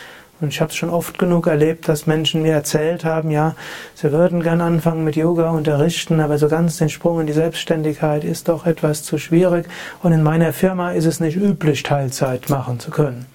Und 0.40 0.48
ich 0.48 0.60
habe 0.60 0.70
es 0.70 0.76
schon 0.76 0.90
oft 0.90 1.18
genug 1.18 1.48
erlebt, 1.48 1.88
dass 1.88 2.06
Menschen 2.06 2.42
mir 2.42 2.52
erzählt 2.52 3.04
haben, 3.04 3.30
ja, 3.30 3.56
sie 3.94 4.12
würden 4.12 4.40
gern 4.40 4.60
anfangen 4.60 5.02
mit 5.02 5.16
Yoga 5.16 5.50
unterrichten, 5.50 6.20
aber 6.20 6.38
so 6.38 6.48
ganz 6.48 6.76
den 6.76 6.88
Sprung 6.88 7.20
in 7.20 7.26
die 7.26 7.32
Selbstständigkeit 7.32 8.22
ist 8.22 8.48
doch 8.48 8.64
etwas 8.64 9.02
zu 9.02 9.18
schwierig. 9.18 9.66
Und 10.00 10.12
in 10.12 10.22
meiner 10.22 10.52
Firma 10.52 10.92
ist 10.92 11.06
es 11.06 11.18
nicht 11.18 11.36
üblich, 11.36 11.82
Teilzeit 11.82 12.48
machen 12.50 12.78
zu 12.78 12.90
können. 12.90 13.26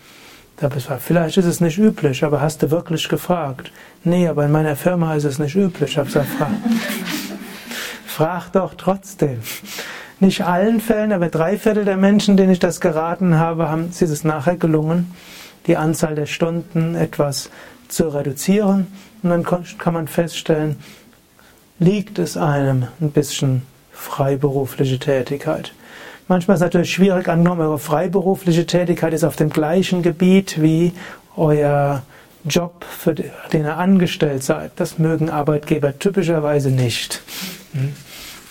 Vielleicht 0.99 1.36
ist 1.36 1.45
es 1.45 1.60
nicht 1.60 1.78
üblich, 1.78 2.24
aber 2.24 2.39
hast 2.39 2.64
du 2.64 2.72
wirklich 2.72 3.10
gefragt? 3.10 3.74
Nee, 4.06 4.30
aber 4.30 4.45
in 4.45 4.51
meiner 4.51 4.78
Firma 4.78 5.14
ist 5.16 5.26
es 5.26 5.39
nicht 5.39 5.56
üblich. 5.56 5.91
Ich 5.91 5.97
habe 5.97 6.08
gesagt, 6.08 6.30
frag, 8.06 8.49
doch 8.54 8.76
trotzdem. 8.78 9.39
Nicht 10.22 10.45
allen 10.45 10.80
Fällen, 10.80 11.12
aber 11.12 11.28
drei 11.28 11.58
Viertel 11.58 11.84
der 11.84 11.97
Menschen, 11.97 12.38
denen 12.38 12.54
ich 12.54 12.60
das 12.60 12.80
geraten 12.80 13.39
habe, 13.39 13.68
haben, 13.68 13.89
ist 13.89 14.01
es 14.01 14.24
nachher 14.24 14.56
gelungen 14.56 15.14
die 15.68 15.78
Anzahl 15.78 16.16
der 16.16 16.26
Stunden 16.26 16.95
etwas 16.95 17.49
zu 17.88 18.09
reduzieren. 18.09 18.88
Und 19.22 19.30
dann 19.30 19.43
kann 19.43 19.93
man 19.93 20.07
feststellen, 20.07 20.78
liegt 21.80 22.20
es 22.20 22.38
einem 22.38 22.88
ein 23.01 23.11
bisschen 23.11 23.64
freiberufliche 23.91 24.99
Tätigkeit. 24.99 25.74
Manchmal 26.28 26.55
ist 26.55 26.61
es 26.61 26.66
natürlich 26.66 26.93
schwierig, 26.93 27.28
angenommen, 27.28 27.61
eure 27.61 27.80
freiberufliche 27.80 28.66
Tätigkeit 28.66 29.14
ist 29.14 29.24
auf 29.24 29.36
dem 29.36 29.49
gleichen 29.49 30.01
Gebiet 30.01 30.61
wie 30.61 30.93
euer 31.36 32.03
Job, 32.45 32.86
für 32.86 33.14
den 33.14 33.32
ihr 33.53 33.78
angestellt 33.78 34.43
seid. 34.43 34.72
Das 34.78 34.99
mögen 34.99 35.30
Arbeitgeber 35.30 35.97
typischerweise 35.97 36.72
nicht. 36.72 37.22
Hm? 37.74 37.93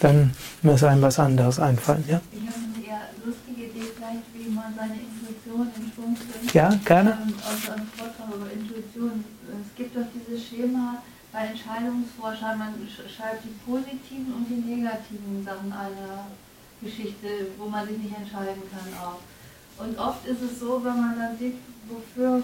Dann 0.01 0.33
muss 0.63 0.83
einem 0.83 1.03
was 1.03 1.19
anderes 1.19 1.59
einfallen. 1.61 2.05
Ja? 2.09 2.21
Ich 2.33 2.41
habe 2.41 2.57
eine 2.57 2.87
eher 2.87 3.01
lustige 3.25 3.63
Idee, 3.63 3.89
vielleicht, 3.97 4.23
wie 4.35 4.51
man 4.55 4.75
seine 4.77 4.95
Intuition 4.95 5.69
in 5.77 5.93
Schwung 5.93 6.15
bringt. 6.15 6.42
Ja, 6.53 6.69
gerne. 6.85 7.19
Ähm, 7.23 7.35
aus 7.39 7.71
einem 7.71 7.87
Vortrag 7.87 8.35
über 8.35 8.53
Intuition. 8.53 9.25
Es 9.49 9.75
gibt 9.75 9.97
doch 9.97 10.05
dieses 10.15 10.47
Schema 10.47 11.03
bei 11.33 11.47
Entscheidungsforschern, 11.47 12.59
man 12.59 12.75
schreibt 12.89 13.45
die 13.45 13.57
positiven 13.65 14.35
und 14.35 14.47
die 14.51 14.61
negativen 14.61 15.43
Sachen 15.43 15.73
einer 15.73 16.27
Geschichte, 16.83 17.49
wo 17.57 17.69
man 17.71 17.89
sich 17.89 17.97
nicht 17.97 18.15
entscheiden 18.15 18.63
kann 18.71 18.93
auch. 19.01 19.21
Und 19.83 19.99
oft 19.99 20.27
ist 20.27 20.43
es 20.43 20.61
so, 20.61 20.85
wenn 20.85 21.01
man 21.01 21.19
dann 21.19 21.39
sieht, 21.39 21.57
wofür 21.89 22.43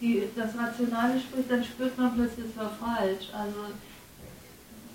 die, 0.00 0.28
das 0.36 0.56
Rationale 0.56 1.18
spricht, 1.18 1.50
dann 1.50 1.64
spürt 1.64 1.98
man 1.98 2.14
plötzlich, 2.14 2.46
es 2.46 2.56
war 2.56 2.70
falsch. 2.78 3.26
Also 3.34 3.74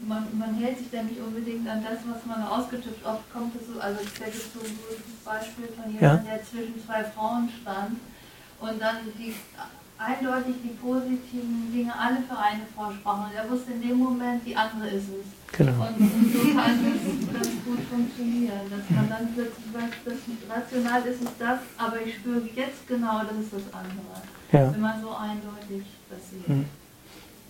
man, 0.01 0.27
man 0.37 0.53
hält 0.55 0.77
sich 0.77 0.91
dann 0.91 1.07
nicht 1.07 1.19
unbedingt 1.19 1.67
an 1.67 1.83
das, 1.83 1.99
was 2.07 2.25
man 2.25 2.43
ausgetippt. 2.43 3.05
Oft 3.05 3.31
kommt 3.31 3.55
es 3.55 3.67
so, 3.67 3.79
also 3.79 3.99
gibt 3.99 4.35
es 4.35 4.53
so 4.53 4.59
ein 4.59 4.77
gutes 4.77 5.15
Beispiel 5.23 5.67
von 5.67 5.91
jemandem, 5.91 6.25
ja. 6.25 6.37
der 6.37 6.43
zwischen 6.43 6.83
zwei 6.85 7.03
Frauen 7.03 7.49
stand 7.61 7.99
und 8.59 8.81
dann 8.81 8.97
die 9.17 9.33
eindeutig 9.97 10.55
die 10.63 10.75
positiven 10.75 11.71
Dinge 11.71 11.93
alle 11.97 12.17
für 12.27 12.37
eine 12.37 12.63
Frau 12.75 12.91
sprachen. 12.91 13.25
Und 13.25 13.35
er 13.35 13.49
wusste 13.49 13.71
in 13.71 13.81
dem 13.81 13.97
Moment, 13.97 14.45
die 14.45 14.55
andere 14.55 14.87
ist 14.87 15.07
es. 15.07 15.55
Genau. 15.57 15.71
Und, 15.71 15.95
und 15.99 16.33
so 16.33 16.39
kann 16.53 16.83
das 16.83 17.33
ganz 17.33 17.51
gut 17.63 17.79
funktionieren. 17.89 18.59
Dass 18.69 18.89
man 18.89 19.09
dann 19.09 19.33
plötzlich 19.33 19.65
sagt, 19.71 19.95
das 20.03 20.19
rational 20.49 21.01
ist 21.05 21.21
es 21.21 21.29
das, 21.39 21.59
aber 21.77 22.01
ich 22.05 22.15
spüre 22.15 22.41
jetzt 22.55 22.87
genau, 22.87 23.21
das 23.23 23.37
ist 23.39 23.53
das 23.53 23.73
andere. 23.73 24.19
Ja. 24.51 24.73
Wenn 24.73 24.81
man 24.81 25.01
so 25.01 25.15
eindeutig 25.15 25.85
das 26.09 26.29
sieht. 26.29 26.47
Mhm. 26.47 26.65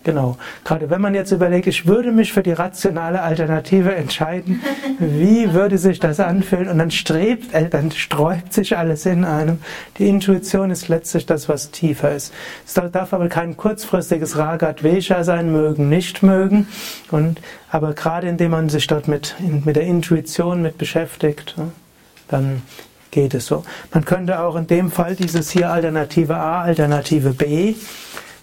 Genau. 0.05 0.37
Gerade 0.63 0.91
wenn 0.91 1.01
man 1.01 1.15
jetzt 1.15 1.31
überlegt, 1.31 1.65
ich 1.65 1.87
würde 1.87 2.11
mich 2.11 2.31
für 2.31 2.43
die 2.43 2.51
rationale 2.51 3.23
Alternative 3.23 3.95
entscheiden, 3.95 4.61
wie 4.99 5.51
würde 5.51 5.79
sich 5.79 5.99
das 5.99 6.19
anfühlen? 6.19 6.69
Und 6.69 6.77
dann 6.77 6.91
strebt, 6.91 7.53
äh, 7.55 7.69
dann 7.69 7.89
sträubt 7.91 8.53
sich 8.53 8.77
alles 8.77 9.07
in 9.07 9.25
einem. 9.25 9.57
Die 9.97 10.07
Intuition 10.07 10.69
ist 10.69 10.89
letztlich 10.89 11.25
das, 11.25 11.49
was 11.49 11.71
tiefer 11.71 12.13
ist. 12.13 12.31
Es 12.67 12.75
darf 12.75 13.13
aber 13.13 13.29
kein 13.29 13.57
kurzfristiges 13.57 14.37
Ragat 14.37 14.83
Vesha 14.83 15.23
sein, 15.23 15.51
mögen, 15.51 15.89
nicht 15.89 16.21
mögen. 16.21 16.67
Und, 17.09 17.41
aber 17.71 17.93
gerade 17.93 18.27
indem 18.27 18.51
man 18.51 18.69
sich 18.69 18.85
dort 18.85 19.07
mit, 19.07 19.35
mit 19.39 19.75
der 19.75 19.83
Intuition 19.83 20.61
mit 20.61 20.77
beschäftigt, 20.77 21.55
dann 22.27 22.61
geht 23.09 23.33
es 23.33 23.47
so. 23.47 23.63
Man 23.91 24.05
könnte 24.05 24.39
auch 24.39 24.55
in 24.55 24.67
dem 24.67 24.91
Fall 24.91 25.15
dieses 25.15 25.49
hier 25.49 25.71
Alternative 25.71 26.35
A, 26.35 26.61
Alternative 26.61 27.31
B, 27.31 27.73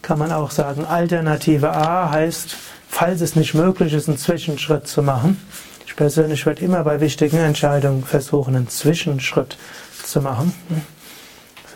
kann 0.02 0.18
man 0.18 0.32
auch 0.32 0.50
sagen, 0.50 0.84
Alternative 0.84 1.70
A 1.70 2.10
heißt, 2.10 2.56
falls 2.88 3.20
es 3.20 3.36
nicht 3.36 3.54
möglich 3.54 3.94
ist, 3.94 4.08
einen 4.08 4.18
Zwischenschritt 4.18 4.86
zu 4.86 5.02
machen. 5.02 5.40
Ich 5.86 5.96
persönlich 5.96 6.44
würde 6.44 6.64
immer 6.64 6.82
bei 6.84 7.00
wichtigen 7.00 7.38
Entscheidungen 7.38 8.04
versuchen, 8.04 8.56
einen 8.56 8.68
Zwischenschritt 8.68 9.56
zu 10.04 10.20
machen. 10.20 10.52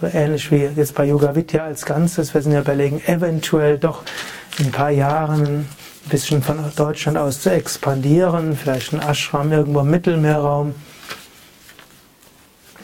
So 0.01 0.09
ähnlich 0.09 0.51
wie 0.51 0.64
jetzt 0.77 0.95
bei 0.95 1.07
Yoga 1.07 1.35
Vidya 1.35 1.64
als 1.64 1.87
Ganzes. 1.87 2.35
Wir 2.35 2.43
sind 2.43 2.53
ja 2.53 2.61
überlegen, 2.61 3.01
eventuell 3.07 3.79
doch 3.79 4.03
in 4.59 4.66
ein 4.66 4.72
paar 4.72 4.91
Jahren 4.91 5.43
ein 5.45 5.68
bisschen 6.11 6.43
von 6.43 6.59
Deutschland 6.77 7.16
aus 7.16 7.41
zu 7.41 7.51
expandieren, 7.51 8.57
vielleicht 8.57 8.93
ein 8.93 9.01
Ashram 9.01 9.53
irgendwo 9.53 9.81
im 9.81 9.91
Mittelmeerraum. 9.91 10.74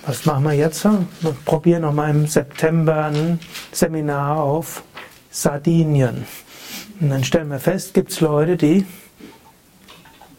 Was 0.07 0.24
machen 0.24 0.45
wir 0.45 0.53
jetzt? 0.53 0.84
Wir 0.84 1.36
probieren 1.45 1.82
nochmal 1.82 2.11
im 2.11 2.26
September 2.26 3.07
ein 3.07 3.38
Seminar 3.72 4.38
auf 4.38 4.82
Sardinien. 5.33 6.26
Und 7.01 7.11
dann 7.11 7.24
stellen 7.24 7.49
wir 7.49 7.59
fest, 7.59 7.95
gibt 7.95 8.12
es 8.12 8.20
Leute, 8.20 8.57
die 8.57 8.87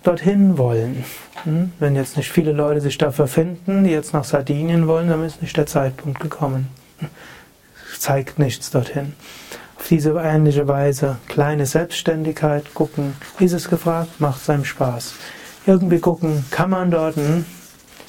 dorthin 0.03 0.57
wollen. 0.57 1.03
Hm? 1.43 1.71
Wenn 1.79 1.95
jetzt 1.95 2.15
nicht 2.15 2.31
viele 2.31 2.51
Leute 2.51 2.79
sich 2.79 2.97
dafür 2.97 3.27
finden, 3.27 3.83
die 3.83 3.89
jetzt 3.89 4.13
nach 4.13 4.23
Sardinien 4.23 4.87
wollen, 4.87 5.09
dann 5.09 5.25
ist 5.25 5.41
nicht 5.41 5.57
der 5.57 5.65
Zeitpunkt 5.65 6.19
gekommen. 6.19 6.69
Zeigt 7.99 8.39
nichts 8.39 8.71
dorthin. 8.71 9.13
Auf 9.77 9.87
diese 9.87 10.11
ähnliche 10.11 10.67
Weise 10.67 11.17
kleine 11.27 11.65
Selbstständigkeit 11.65 12.73
gucken, 12.73 13.15
ist 13.39 13.53
es 13.53 13.69
gefragt, 13.69 14.21
macht 14.21 14.41
es 14.41 14.49
einem 14.49 14.63
Spaß. 14.63 15.15
Irgendwie 15.65 15.99
gucken, 15.99 16.45
kann 16.51 16.69
man 16.69 16.91
dort 16.91 17.15
sage, 17.15 17.45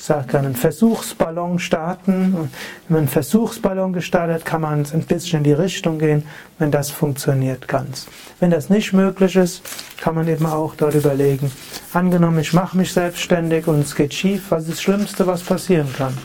kann 0.07 0.44
einen 0.44 0.55
Versuchsballon 0.55 1.59
starten. 1.59 2.34
Wenn 2.34 2.50
man 2.88 2.98
einen 2.98 3.09
Versuchsballon 3.09 3.92
gestartet, 3.92 4.44
kann 4.44 4.61
man 4.61 4.84
ein 4.92 5.02
bisschen 5.02 5.38
in 5.38 5.44
die 5.44 5.52
Richtung 5.52 5.98
gehen, 5.98 6.24
wenn 6.59 6.70
das 6.70 6.90
funktioniert 6.90 7.68
ganz. 7.68 8.07
Wenn 8.38 8.50
das 8.50 8.68
nicht 8.68 8.92
möglich 8.92 9.34
ist, 9.36 9.62
kann 9.96 10.14
man 10.14 10.28
eben 10.28 10.44
auch 10.44 10.74
dort 10.76 10.94
überlegen, 10.94 11.50
angenommen, 11.92 12.38
ich 12.38 12.52
mache 12.52 12.76
mich 12.76 12.92
selbstständig 12.92 13.66
und 13.66 13.80
es 13.80 13.94
geht 13.94 14.12
schief, 14.12 14.50
was 14.50 14.64
ist 14.64 14.72
das 14.72 14.82
Schlimmste, 14.82 15.26
was 15.26 15.42
passieren 15.42 15.88
kann? 15.96 16.16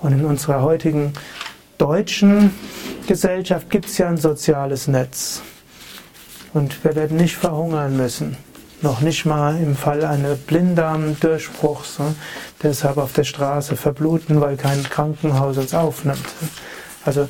Und 0.00 0.12
in 0.12 0.24
unserer 0.24 0.62
heutigen 0.62 1.12
deutschen 1.76 2.52
Gesellschaft 3.06 3.70
gibt 3.70 3.86
es 3.86 3.98
ja 3.98 4.08
ein 4.08 4.16
soziales 4.16 4.88
Netz. 4.88 5.42
Und 6.54 6.82
wir 6.82 6.96
werden 6.96 7.16
nicht 7.18 7.36
verhungern 7.36 7.96
müssen. 7.96 8.36
Noch 8.80 9.00
nicht 9.00 9.26
mal 9.26 9.56
im 9.60 9.74
Fall 9.76 10.04
eines 10.04 10.38
Blinddarmdurchbruchs, 10.38 11.98
ne? 11.98 12.14
deshalb 12.62 12.96
auf 12.96 13.12
der 13.12 13.24
Straße 13.24 13.76
verbluten, 13.76 14.40
weil 14.40 14.56
kein 14.56 14.84
Krankenhaus 14.84 15.58
uns 15.58 15.74
aufnimmt. 15.74 16.24
Also 17.04 17.26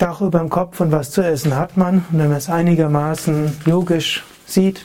Dach 0.00 0.22
über 0.22 0.38
dem 0.38 0.48
Kopf 0.48 0.80
und 0.80 0.92
was 0.92 1.10
zu 1.10 1.20
essen 1.20 1.54
hat 1.54 1.76
man. 1.76 2.06
Und 2.10 2.18
wenn 2.18 2.28
man 2.28 2.38
es 2.38 2.48
einigermaßen 2.48 3.58
logisch 3.66 4.24
sieht, 4.46 4.82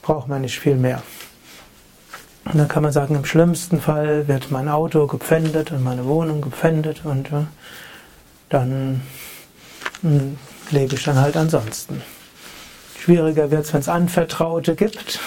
braucht 0.00 0.28
man 0.28 0.40
nicht 0.40 0.58
viel 0.58 0.76
mehr. 0.76 1.02
Und 2.46 2.56
dann 2.56 2.68
kann 2.68 2.82
man 2.82 2.92
sagen, 2.92 3.14
im 3.16 3.26
schlimmsten 3.26 3.82
Fall 3.82 4.26
wird 4.26 4.50
mein 4.50 4.70
Auto 4.70 5.06
gepfändet 5.06 5.72
und 5.72 5.84
meine 5.84 6.06
Wohnung 6.06 6.40
gepfändet 6.40 7.04
und 7.04 7.30
ja, 7.30 7.48
dann 8.48 9.02
hm, 10.00 10.38
lebe 10.70 10.94
ich 10.94 11.04
dann 11.04 11.20
halt 11.20 11.36
ansonsten. 11.36 12.00
Schwieriger 12.98 13.50
wird 13.50 13.64
es, 13.64 13.72
wenn 13.72 13.80
es 13.80 13.88
Anvertraute 13.88 14.74
gibt, 14.74 15.20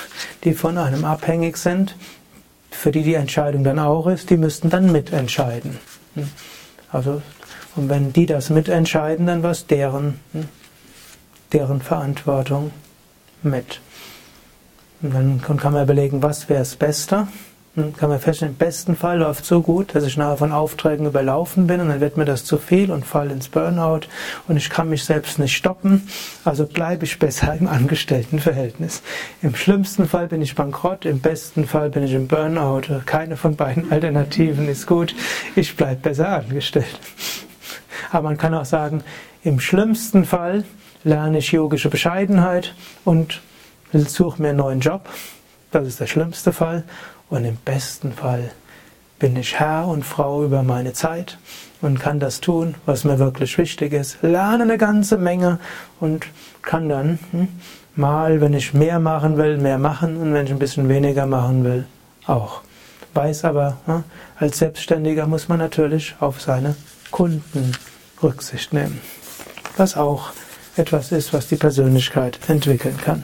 die 0.43 0.53
von 0.53 0.77
einem 0.77 1.05
abhängig 1.05 1.57
sind, 1.57 1.95
für 2.69 2.91
die 2.91 3.03
die 3.03 3.13
Entscheidung 3.13 3.63
dann 3.63 3.79
auch 3.79 4.07
ist, 4.07 4.29
die 4.29 4.37
müssten 4.37 4.69
dann 4.69 4.91
mitentscheiden. 4.91 5.79
Hm. 6.15 6.29
Also, 6.91 7.21
und 7.75 7.89
wenn 7.89 8.11
die 8.11 8.25
das 8.25 8.49
mitentscheiden, 8.49 9.25
dann 9.25 9.43
war 9.43 9.51
es 9.51 9.67
deren, 9.67 10.19
hm, 10.33 10.47
deren 11.53 11.81
Verantwortung 11.81 12.71
mit. 13.43 13.79
Und 15.01 15.13
dann 15.13 15.41
kann 15.41 15.73
man 15.73 15.83
überlegen, 15.83 16.21
was 16.21 16.49
wäre 16.49 16.59
das 16.59 16.75
Beste. 16.75 17.27
Dann 17.73 17.95
kann 17.95 18.09
man 18.09 18.19
feststellen, 18.19 18.53
im 18.53 18.57
besten 18.57 18.97
Fall 18.97 19.19
läuft 19.19 19.45
so 19.45 19.61
gut, 19.61 19.95
dass 19.95 20.03
ich 20.03 20.17
nachher 20.17 20.35
von 20.35 20.51
Aufträgen 20.51 21.05
überlaufen 21.05 21.67
bin 21.67 21.79
und 21.79 21.87
dann 21.87 22.01
wird 22.01 22.17
mir 22.17 22.25
das 22.25 22.43
zu 22.43 22.57
viel 22.57 22.91
und 22.91 23.05
falle 23.05 23.31
ins 23.31 23.47
Burnout 23.47 24.01
und 24.49 24.57
ich 24.57 24.69
kann 24.69 24.89
mich 24.89 25.05
selbst 25.05 25.39
nicht 25.39 25.55
stoppen. 25.55 26.09
Also 26.43 26.65
bleibe 26.65 27.05
ich 27.05 27.17
besser 27.17 27.55
im 27.55 27.67
Angestelltenverhältnis. 27.67 29.03
Im 29.41 29.55
schlimmsten 29.55 30.05
Fall 30.09 30.27
bin 30.27 30.41
ich 30.41 30.53
bankrott, 30.53 31.05
im 31.05 31.21
besten 31.21 31.65
Fall 31.65 31.89
bin 31.89 32.03
ich 32.03 32.13
im 32.13 32.27
Burnout. 32.27 33.03
Keine 33.05 33.37
von 33.37 33.55
beiden 33.55 33.89
Alternativen 33.89 34.67
ist 34.67 34.85
gut. 34.85 35.15
Ich 35.55 35.77
bleibe 35.77 36.01
besser 36.01 36.27
angestellt. 36.27 36.99
Aber 38.11 38.23
man 38.23 38.37
kann 38.37 38.53
auch 38.53 38.65
sagen, 38.65 39.01
im 39.43 39.61
schlimmsten 39.61 40.25
Fall 40.25 40.65
lerne 41.05 41.37
ich 41.37 41.53
yogische 41.53 41.89
Bescheidenheit 41.89 42.75
und 43.05 43.41
suche 43.93 44.41
mir 44.41 44.49
einen 44.49 44.57
neuen 44.57 44.79
Job. 44.81 45.07
Das 45.71 45.87
ist 45.87 46.01
der 46.01 46.07
schlimmste 46.07 46.51
Fall. 46.51 46.83
Und 47.31 47.45
im 47.45 47.55
besten 47.55 48.11
Fall 48.11 48.51
bin 49.17 49.37
ich 49.37 49.57
Herr 49.57 49.87
und 49.87 50.03
Frau 50.03 50.43
über 50.43 50.63
meine 50.63 50.91
Zeit 50.91 51.37
und 51.81 51.99
kann 51.99 52.19
das 52.19 52.41
tun, 52.41 52.75
was 52.85 53.05
mir 53.05 53.19
wirklich 53.19 53.57
wichtig 53.57 53.93
ist. 53.93 54.17
Lerne 54.21 54.63
eine 54.63 54.77
ganze 54.77 55.17
Menge 55.17 55.57
und 56.01 56.27
kann 56.61 56.89
dann 56.89 57.19
hm, 57.31 57.47
mal, 57.95 58.41
wenn 58.41 58.53
ich 58.53 58.73
mehr 58.73 58.99
machen 58.99 59.37
will, 59.37 59.57
mehr 59.57 59.77
machen 59.77 60.17
und 60.17 60.33
wenn 60.33 60.45
ich 60.45 60.51
ein 60.51 60.59
bisschen 60.59 60.89
weniger 60.89 61.25
machen 61.25 61.63
will, 61.63 61.85
auch. 62.27 62.61
Weiß 63.13 63.45
aber, 63.45 63.77
hm, 63.85 64.03
als 64.37 64.59
Selbstständiger 64.59 65.25
muss 65.25 65.47
man 65.47 65.59
natürlich 65.59 66.15
auf 66.19 66.41
seine 66.41 66.75
Kunden 67.11 67.71
Rücksicht 68.21 68.73
nehmen. 68.73 68.99
Was 69.77 69.95
auch 69.95 70.31
etwas 70.75 71.13
ist, 71.13 71.31
was 71.31 71.47
die 71.47 71.55
Persönlichkeit 71.55 72.39
entwickeln 72.49 72.97
kann. 72.97 73.23